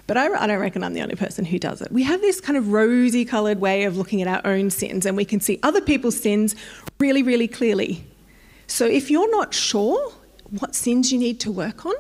But 0.09 0.16
I, 0.16 0.26
I, 0.26 0.48
don't 0.48 0.59
reckon 0.59 0.83
I'm 0.83 0.92
the 0.92 1.03
only 1.03 1.14
person 1.14 1.44
who 1.44 1.59
does 1.61 1.81
it. 1.81 1.92
We 1.92 2.03
have 2.03 2.20
this 2.20 2.40
kind 2.40 2.59
of 2.59 2.72
rosy 2.72 3.24
coloured 3.24 3.61
way 3.61 3.85
of 3.85 3.96
looking 3.96 4.20
at 4.20 4.26
our 4.26 4.50
own 4.50 4.70
sins, 4.70 5.07
and 5.07 5.16
we 5.16 5.24
can 5.24 5.38
see 5.38 5.61
other 5.62 5.81
people's 5.81 6.18
sins 6.18 6.57
really, 6.98 7.22
really 7.22 7.46
clearly. 7.46 8.05
So 8.66 8.87
if 8.87 9.09
you're 9.09 9.31
not 9.31 9.55
sure 9.55 10.12
what 10.59 10.74
sins 10.74 11.12
you 11.12 11.18
need 11.18 11.38
to 11.40 11.53
work 11.53 11.87
on, 11.87 11.94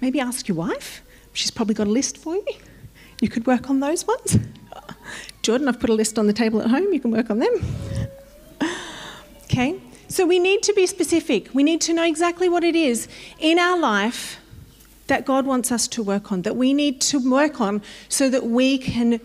maybe 0.00 0.20
ask 0.20 0.46
your 0.46 0.56
wife. 0.56 1.02
She's 1.32 1.50
probably 1.50 1.74
got 1.74 1.88
a 1.88 1.90
list 1.90 2.18
for 2.18 2.36
you. 2.36 2.46
You 3.20 3.28
could 3.28 3.46
work 3.46 3.68
on 3.68 3.80
those 3.80 4.06
ones. 4.06 4.38
Jordan, 5.42 5.68
I've 5.68 5.80
put 5.80 5.90
a 5.90 5.94
list 5.94 6.18
on 6.18 6.26
the 6.26 6.32
table 6.32 6.60
at 6.62 6.70
home. 6.70 6.92
You 6.92 7.00
can 7.00 7.10
work 7.10 7.30
on 7.30 7.38
them. 7.40 7.54
okay? 9.44 9.80
So 10.08 10.26
we 10.26 10.38
need 10.38 10.62
to 10.64 10.72
be 10.74 10.86
specific. 10.86 11.48
We 11.54 11.62
need 11.62 11.80
to 11.82 11.94
know 11.94 12.04
exactly 12.04 12.48
what 12.48 12.64
it 12.64 12.76
is 12.76 13.08
in 13.38 13.58
our 13.58 13.78
life 13.78 14.38
that 15.06 15.24
God 15.24 15.46
wants 15.46 15.70
us 15.70 15.86
to 15.88 16.02
work 16.02 16.32
on, 16.32 16.42
that 16.42 16.56
we 16.56 16.72
need 16.72 17.00
to 17.02 17.18
work 17.18 17.60
on 17.60 17.82
so 18.08 18.30
that 18.30 18.46
we 18.46 18.78
can 18.78 19.20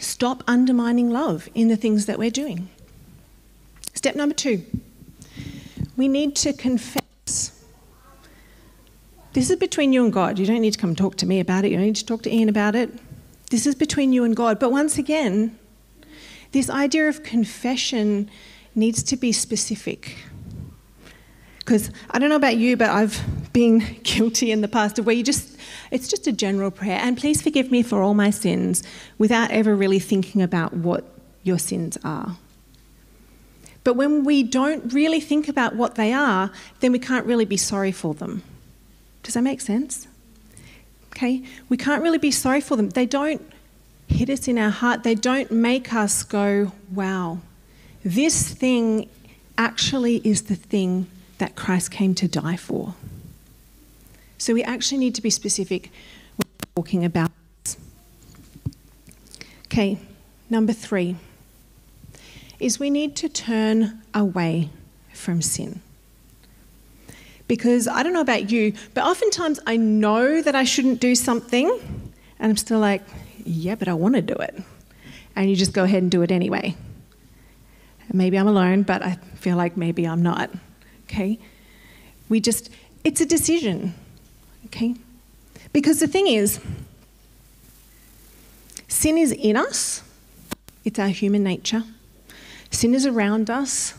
stop 0.00 0.42
undermining 0.46 1.10
love 1.10 1.48
in 1.54 1.68
the 1.68 1.76
things 1.76 2.06
that 2.06 2.18
we're 2.18 2.30
doing. 2.30 2.68
Step 3.94 4.16
number 4.16 4.34
two 4.34 4.64
we 5.96 6.08
need 6.08 6.34
to 6.36 6.52
confess. 6.52 7.02
This 9.34 9.50
is 9.50 9.56
between 9.56 9.92
you 9.92 10.04
and 10.04 10.12
God. 10.12 10.38
You 10.38 10.46
don't 10.46 10.60
need 10.60 10.72
to 10.72 10.78
come 10.78 10.94
talk 10.94 11.16
to 11.16 11.26
me 11.26 11.40
about 11.40 11.64
it, 11.64 11.70
you 11.70 11.76
don't 11.76 11.86
need 11.86 11.96
to 11.96 12.06
talk 12.06 12.22
to 12.22 12.34
Ian 12.34 12.48
about 12.48 12.74
it. 12.74 12.90
This 13.50 13.66
is 13.66 13.74
between 13.74 14.12
you 14.12 14.24
and 14.24 14.34
God. 14.34 14.58
But 14.58 14.72
once 14.72 14.96
again, 14.96 15.58
this 16.52 16.70
idea 16.70 17.08
of 17.08 17.22
confession 17.22 18.30
needs 18.74 19.02
to 19.04 19.16
be 19.16 19.32
specific. 19.32 20.16
Because 21.58 21.90
I 22.10 22.18
don't 22.18 22.28
know 22.28 22.36
about 22.36 22.56
you, 22.56 22.76
but 22.76 22.90
I've 22.90 23.52
been 23.52 23.78
guilty 24.02 24.50
in 24.50 24.60
the 24.60 24.68
past 24.68 24.98
of 24.98 25.06
where 25.06 25.14
you 25.14 25.22
just, 25.22 25.56
it's 25.90 26.08
just 26.08 26.26
a 26.26 26.32
general 26.32 26.70
prayer, 26.70 26.98
and 27.00 27.16
please 27.16 27.40
forgive 27.40 27.70
me 27.70 27.82
for 27.82 28.02
all 28.02 28.14
my 28.14 28.30
sins, 28.30 28.82
without 29.18 29.50
ever 29.50 29.74
really 29.74 29.98
thinking 29.98 30.42
about 30.42 30.74
what 30.74 31.04
your 31.42 31.58
sins 31.58 31.98
are. 32.04 32.36
But 33.84 33.94
when 33.94 34.24
we 34.24 34.42
don't 34.42 34.92
really 34.92 35.20
think 35.20 35.48
about 35.48 35.74
what 35.74 35.96
they 35.96 36.12
are, 36.12 36.50
then 36.80 36.92
we 36.92 36.98
can't 36.98 37.26
really 37.26 37.44
be 37.44 37.56
sorry 37.56 37.92
for 37.92 38.14
them. 38.14 38.42
Does 39.22 39.34
that 39.34 39.42
make 39.42 39.60
sense? 39.60 40.06
Okay? 41.12 41.42
We 41.68 41.76
can't 41.76 42.02
really 42.02 42.18
be 42.18 42.30
sorry 42.30 42.60
for 42.60 42.76
them. 42.76 42.90
They 42.90 43.06
don't 43.06 43.42
hit 44.08 44.30
us 44.30 44.46
in 44.46 44.58
our 44.58 44.70
heart, 44.70 45.02
they 45.02 45.14
don't 45.14 45.50
make 45.50 45.92
us 45.92 46.22
go, 46.22 46.72
wow, 46.92 47.38
this 48.04 48.52
thing 48.52 49.08
actually 49.56 50.16
is 50.24 50.42
the 50.42 50.56
thing 50.56 51.06
that 51.38 51.54
Christ 51.56 51.90
came 51.90 52.14
to 52.16 52.28
die 52.28 52.56
for. 52.56 52.94
So 54.38 54.54
we 54.54 54.62
actually 54.62 54.98
need 54.98 55.14
to 55.14 55.22
be 55.22 55.30
specific 55.30 55.90
when 56.36 56.48
we're 56.48 56.82
talking 56.82 57.04
about 57.04 57.30
this. 57.64 57.76
Okay, 59.66 59.98
number 60.50 60.72
three 60.72 61.16
is 62.58 62.78
we 62.78 62.90
need 62.90 63.16
to 63.16 63.28
turn 63.28 64.02
away 64.14 64.70
from 65.12 65.42
sin. 65.42 65.80
Because 67.48 67.86
I 67.86 68.02
don't 68.02 68.12
know 68.12 68.20
about 68.20 68.50
you, 68.50 68.72
but 68.94 69.04
oftentimes 69.04 69.60
I 69.66 69.76
know 69.76 70.40
that 70.42 70.54
I 70.54 70.64
shouldn't 70.64 71.00
do 71.00 71.14
something, 71.14 71.68
and 72.38 72.50
I'm 72.50 72.56
still 72.56 72.78
like, 72.78 73.02
yeah, 73.44 73.74
but 73.74 73.88
I 73.88 73.94
want 73.94 74.14
to 74.14 74.22
do 74.22 74.34
it. 74.34 74.62
And 75.34 75.50
you 75.50 75.56
just 75.56 75.72
go 75.72 75.84
ahead 75.84 76.02
and 76.02 76.10
do 76.10 76.22
it 76.22 76.30
anyway. 76.30 76.76
Maybe 78.12 78.38
I'm 78.38 78.48
alone, 78.48 78.82
but 78.82 79.02
I 79.02 79.16
feel 79.36 79.56
like 79.56 79.76
maybe 79.76 80.06
I'm 80.06 80.22
not. 80.22 80.50
Okay? 81.04 81.38
We 82.28 82.40
just, 82.40 82.70
it's 83.04 83.20
a 83.20 83.26
decision. 83.26 83.94
Okay? 84.66 84.94
Because 85.72 86.00
the 86.00 86.06
thing 86.06 86.26
is, 86.26 86.60
sin 88.88 89.18
is 89.18 89.32
in 89.32 89.56
us, 89.56 90.02
it's 90.84 90.98
our 90.98 91.08
human 91.08 91.42
nature. 91.42 91.84
Sin 92.70 92.94
is 92.94 93.06
around 93.06 93.50
us. 93.50 93.94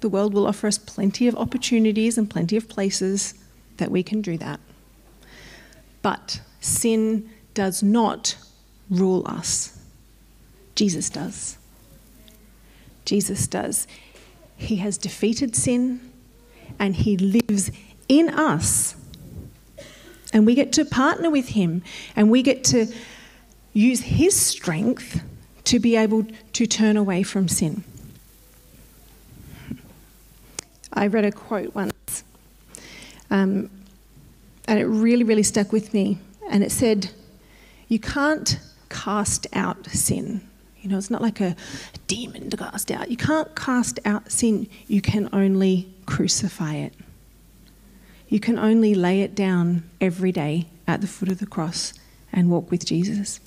The 0.00 0.08
world 0.08 0.34
will 0.34 0.46
offer 0.46 0.66
us 0.66 0.78
plenty 0.78 1.28
of 1.28 1.36
opportunities 1.36 2.18
and 2.18 2.28
plenty 2.28 2.56
of 2.56 2.68
places 2.68 3.34
that 3.76 3.90
we 3.90 4.02
can 4.02 4.20
do 4.20 4.36
that. 4.38 4.60
But 6.02 6.40
sin 6.60 7.30
does 7.54 7.82
not 7.82 8.36
rule 8.90 9.22
us, 9.26 9.78
Jesus 10.74 11.08
does. 11.08 11.56
Jesus 13.04 13.46
does. 13.46 13.86
He 14.56 14.76
has 14.76 14.98
defeated 14.98 15.54
sin 15.56 16.12
and 16.78 16.96
he 16.96 17.16
lives 17.16 17.70
in 18.08 18.30
us. 18.30 18.96
And 20.32 20.46
we 20.46 20.54
get 20.54 20.72
to 20.74 20.84
partner 20.84 21.30
with 21.30 21.50
him 21.50 21.82
and 22.16 22.30
we 22.30 22.42
get 22.42 22.64
to 22.64 22.86
use 23.72 24.00
his 24.00 24.34
strength 24.34 25.22
to 25.64 25.78
be 25.78 25.96
able 25.96 26.26
to 26.52 26.66
turn 26.66 26.96
away 26.96 27.22
from 27.22 27.48
sin. 27.48 27.84
I 30.92 31.08
read 31.08 31.24
a 31.24 31.32
quote 31.32 31.74
once, 31.74 32.22
um, 33.30 33.68
and 34.68 34.78
it 34.78 34.84
really, 34.84 35.24
really 35.24 35.42
stuck 35.42 35.72
with 35.72 35.92
me. 35.92 36.18
And 36.48 36.62
it 36.62 36.70
said, 36.70 37.10
You 37.88 37.98
can't 37.98 38.60
cast 38.90 39.48
out 39.52 39.86
sin. 39.86 40.48
You 40.84 40.90
know, 40.90 40.98
it's 40.98 41.10
not 41.10 41.22
like 41.22 41.40
a 41.40 41.56
demon 42.08 42.50
to 42.50 42.58
cast 42.58 42.90
out. 42.90 43.10
You 43.10 43.16
can't 43.16 43.56
cast 43.56 43.98
out 44.04 44.30
sin, 44.30 44.68
you 44.86 45.00
can 45.00 45.30
only 45.32 45.88
crucify 46.04 46.74
it. 46.74 46.92
You 48.28 48.38
can 48.38 48.58
only 48.58 48.94
lay 48.94 49.22
it 49.22 49.34
down 49.34 49.88
every 49.98 50.30
day 50.30 50.66
at 50.86 51.00
the 51.00 51.06
foot 51.06 51.30
of 51.30 51.38
the 51.38 51.46
cross 51.46 51.94
and 52.34 52.50
walk 52.50 52.70
with 52.70 52.84
Jesus. 52.84 53.40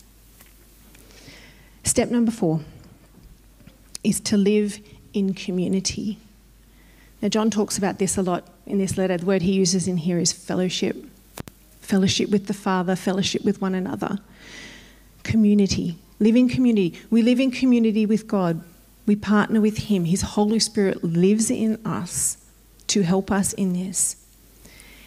Step 1.84 2.10
number 2.10 2.32
four 2.32 2.62
is 4.04 4.20
to 4.22 4.36
live 4.36 4.80
in 5.14 5.36
community. 5.36 6.18
Now, 7.22 7.30
John 7.30 7.52
talks 7.52 7.78
about 7.78 8.00
this 8.00 8.18
a 8.18 8.24
lot 8.24 8.48
in 8.66 8.80
this 8.80 8.98
letter. 8.98 9.16
The 9.16 9.28
word 9.28 9.44
he 9.44 9.52
uses 9.52 9.88
in 9.88 9.98
here 9.98 10.18
is 10.18 10.34
fellowship 10.34 10.96
fellowship 11.82 12.30
with 12.30 12.48
the 12.48 12.54
Father, 12.54 12.98
fellowship 12.98 13.46
with 13.46 13.62
one 13.62 13.74
another, 13.74 14.18
community. 15.24 15.98
Live 16.20 16.36
in 16.36 16.50
community. 16.50 17.00
We 17.10 17.22
live 17.22 17.40
in 17.40 17.52
community 17.52 18.06
with 18.06 18.28
God. 18.28 18.62
We 19.06 19.16
partner 19.16 19.62
with 19.62 19.78
Him. 19.90 20.06
His 20.06 20.22
Holy 20.22 20.60
Spirit 20.60 21.04
lives 21.04 21.52
in 21.52 21.80
us 21.86 22.38
to 22.88 23.04
help 23.04 23.32
us 23.32 23.54
in 23.54 23.74
this. 23.74 24.16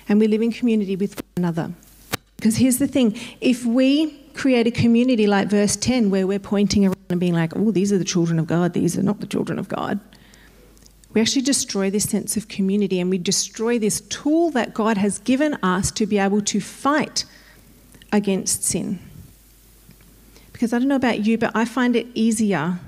And 0.09 0.21
we 0.21 0.29
live 0.29 0.43
in 0.43 0.53
community 0.53 0.97
with 0.97 1.17
one 1.17 1.25
another. 1.37 1.73
Because 2.37 2.57
here's 2.57 2.79
the 2.79 2.89
thing 2.89 3.19
if 3.41 3.65
we 3.67 4.19
create 4.35 4.67
a 4.67 4.71
community 4.71 5.27
like 5.27 5.49
verse 5.49 5.77
10, 5.77 6.11
where 6.11 6.27
we're 6.27 6.39
pointing 6.39 6.87
around 6.87 6.97
and 7.11 7.21
being 7.21 7.35
like, 7.35 7.55
oh, 7.57 7.71
these 7.71 7.93
are 7.93 7.99
the 7.99 8.05
children 8.05 8.39
of 8.39 8.47
God, 8.47 8.73
these 8.73 8.97
are 8.97 9.03
not 9.03 9.21
the 9.21 9.27
children 9.27 9.59
of 9.59 9.69
God, 9.69 10.01
we 11.13 11.21
actually 11.21 11.43
destroy 11.43 11.91
this 11.91 12.09
sense 12.09 12.37
of 12.37 12.49
community 12.49 13.01
and 13.01 13.11
we 13.11 13.19
destroy 13.19 13.79
this 13.79 14.01
tool 14.03 14.51
that 14.53 14.73
God 14.73 14.97
has 14.97 15.19
given 15.19 15.55
us 15.63 15.91
to 15.93 16.07
be 16.07 16.19
able 16.19 16.41
to 16.43 16.61
fight 16.61 17.25
against 18.13 18.63
sin. 18.63 19.01
Because 20.61 20.75
I 20.75 20.79
don't 20.79 20.89
know 20.89 20.97
about 20.97 21.21
you, 21.25 21.39
but 21.39 21.53
I 21.55 21.65
find 21.65 21.97
it 21.97 22.07
easier 22.13 22.81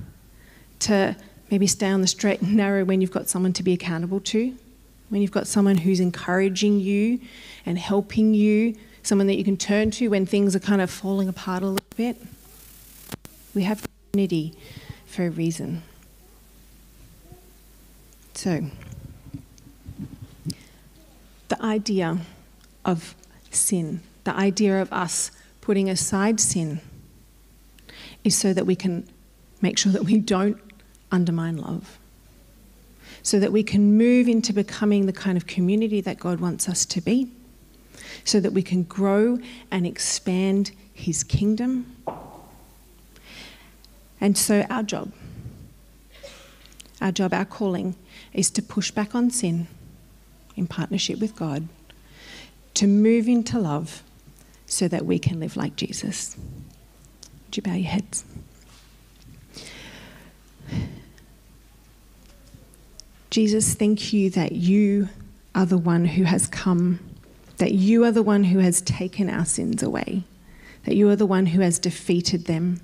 to 0.81 1.17
maybe 1.51 1.67
stay 1.67 1.89
on 1.89 2.03
the 2.03 2.07
straight 2.07 2.43
and 2.43 2.55
narrow 2.55 2.85
when 2.85 3.01
you've 3.01 3.11
got 3.11 3.31
someone 3.31 3.55
to 3.55 3.63
be 3.63 3.73
accountable 3.73 4.21
to, 4.21 4.55
when 5.09 5.23
you've 5.23 5.31
got 5.31 5.47
someone 5.47 5.79
who's 5.79 5.99
encouraging 5.99 6.81
you 6.81 7.19
and 7.65 7.79
helping 7.79 8.35
you, 8.35 8.77
someone 9.03 9.27
that 9.27 9.37
you 9.37 9.43
can 9.45 9.57
turn 9.57 9.91
to 9.93 10.09
when 10.09 10.27
things 10.27 10.55
are 10.55 10.61
kind 10.61 10.83
of 10.83 10.91
falling 10.91 11.31
apart 11.31 11.63
a 11.63 11.67
little 11.67 11.87
bit. 11.97 12.21
We 13.55 13.63
have 13.63 13.89
community 14.13 14.53
for 15.07 15.25
a 15.25 15.31
reason. 15.31 15.83
So, 18.35 18.67
the 21.49 21.63
idea 21.65 22.19
of 22.85 23.15
sin, 23.51 24.03
the 24.25 24.37
idea 24.37 24.83
of 24.83 24.93
us 24.93 25.31
putting 25.63 25.89
aside 25.89 26.39
sin, 26.39 26.83
is 28.25 28.37
so 28.37 28.53
that 28.53 28.67
we 28.67 28.77
can 28.77 29.09
make 29.61 29.79
sure 29.79 29.93
that 29.93 30.05
we 30.05 30.19
don't 30.19 30.59
undermine 31.11 31.57
love. 31.57 31.99
So 33.23 33.39
that 33.39 33.53
we 33.53 33.63
can 33.63 33.97
move 33.97 34.27
into 34.29 34.53
becoming 34.53 35.07
the 35.07 35.13
kind 35.13 35.37
of 35.37 35.47
community 35.47 36.01
that 36.01 36.19
God 36.19 36.41
wants 36.41 36.69
us 36.69 36.85
to 36.87 37.01
be. 37.01 37.31
So 38.25 38.41
that 38.41 38.53
we 38.53 38.63
can 38.63 38.83
grow 38.83 39.39
and 39.71 39.87
expand 39.87 40.73
His 40.93 41.23
kingdom. 41.23 41.97
And 44.21 44.39
so, 44.39 44.65
our 44.71 44.85
job, 44.85 45.13
our 47.01 47.11
job, 47.11 47.35
our 47.35 47.45
calling, 47.45 47.97
is 48.33 48.51
to 48.51 48.63
push 48.63 48.91
back 48.93 49.15
on 49.15 49.31
sin 49.31 49.67
in 50.57 50.67
partnership 50.67 51.19
with 51.19 51.35
God, 51.35 51.69
to 52.75 52.87
move 52.87 53.27
into 53.29 53.59
love 53.59 54.03
so 54.67 54.89
that 54.89 55.05
we 55.05 55.19
can 55.19 55.41
live 55.41 55.57
like 55.57 55.77
Jesus. 55.77 56.37
Would 57.53 57.59
you 57.59 57.71
bow 57.71 57.77
your 57.77 57.91
heads? 57.91 58.25
Jesus, 63.29 63.75
thank 63.75 64.15
you 64.15 64.31
that 64.31 64.53
you 64.53 65.11
are 65.55 65.67
the 65.67 65.77
one 65.77 66.07
who 66.07 66.23
has 66.23 66.47
come, 66.47 66.99
that 67.59 67.73
you 67.73 68.05
are 68.05 68.11
the 68.11 68.23
one 68.23 68.45
who 68.45 68.61
has 68.61 68.81
taken 68.81 69.29
our 69.29 69.45
sins 69.45 69.83
away, 69.83 70.25
that 70.85 70.97
you 70.97 71.11
are 71.11 71.17
the 71.17 71.27
one 71.27 71.45
who 71.45 71.61
has 71.61 71.79
defeated 71.79 72.47
them, 72.47 72.81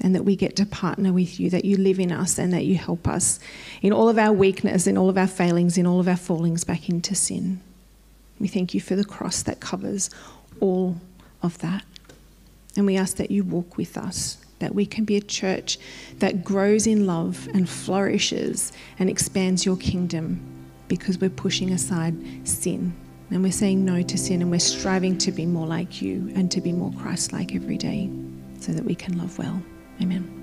and 0.00 0.14
that 0.14 0.24
we 0.24 0.34
get 0.34 0.56
to 0.56 0.64
partner 0.64 1.12
with 1.12 1.38
you, 1.38 1.50
that 1.50 1.66
you 1.66 1.76
live 1.76 2.00
in 2.00 2.10
us, 2.10 2.38
and 2.38 2.54
that 2.54 2.64
you 2.64 2.76
help 2.76 3.06
us 3.06 3.38
in 3.82 3.92
all 3.92 4.08
of 4.08 4.16
our 4.16 4.32
weakness, 4.32 4.86
in 4.86 4.96
all 4.96 5.10
of 5.10 5.18
our 5.18 5.26
failings, 5.26 5.76
in 5.76 5.86
all 5.86 6.00
of 6.00 6.08
our 6.08 6.16
fallings 6.16 6.64
back 6.64 6.88
into 6.88 7.14
sin. 7.14 7.60
We 8.40 8.48
thank 8.48 8.72
you 8.72 8.80
for 8.80 8.96
the 8.96 9.04
cross 9.04 9.42
that 9.42 9.60
covers 9.60 10.08
all 10.58 10.96
of 11.42 11.58
that. 11.58 11.84
And 12.76 12.86
we 12.86 12.96
ask 12.96 13.16
that 13.16 13.30
you 13.30 13.44
walk 13.44 13.76
with 13.76 13.96
us, 13.96 14.38
that 14.58 14.74
we 14.74 14.86
can 14.86 15.04
be 15.04 15.16
a 15.16 15.20
church 15.20 15.78
that 16.18 16.44
grows 16.44 16.86
in 16.86 17.06
love 17.06 17.48
and 17.54 17.68
flourishes 17.68 18.72
and 18.98 19.08
expands 19.08 19.64
your 19.64 19.76
kingdom 19.76 20.40
because 20.88 21.18
we're 21.18 21.30
pushing 21.30 21.72
aside 21.72 22.14
sin 22.46 22.94
and 23.30 23.42
we're 23.42 23.52
saying 23.52 23.84
no 23.84 24.02
to 24.02 24.18
sin 24.18 24.40
and 24.40 24.50
we're 24.50 24.60
striving 24.60 25.18
to 25.18 25.32
be 25.32 25.46
more 25.46 25.66
like 25.66 26.00
you 26.00 26.32
and 26.34 26.50
to 26.52 26.60
be 26.60 26.72
more 26.72 26.92
Christ 26.92 27.32
like 27.32 27.54
every 27.54 27.76
day 27.76 28.10
so 28.60 28.72
that 28.72 28.84
we 28.84 28.94
can 28.94 29.18
love 29.18 29.36
well. 29.38 29.60
Amen. 30.00 30.35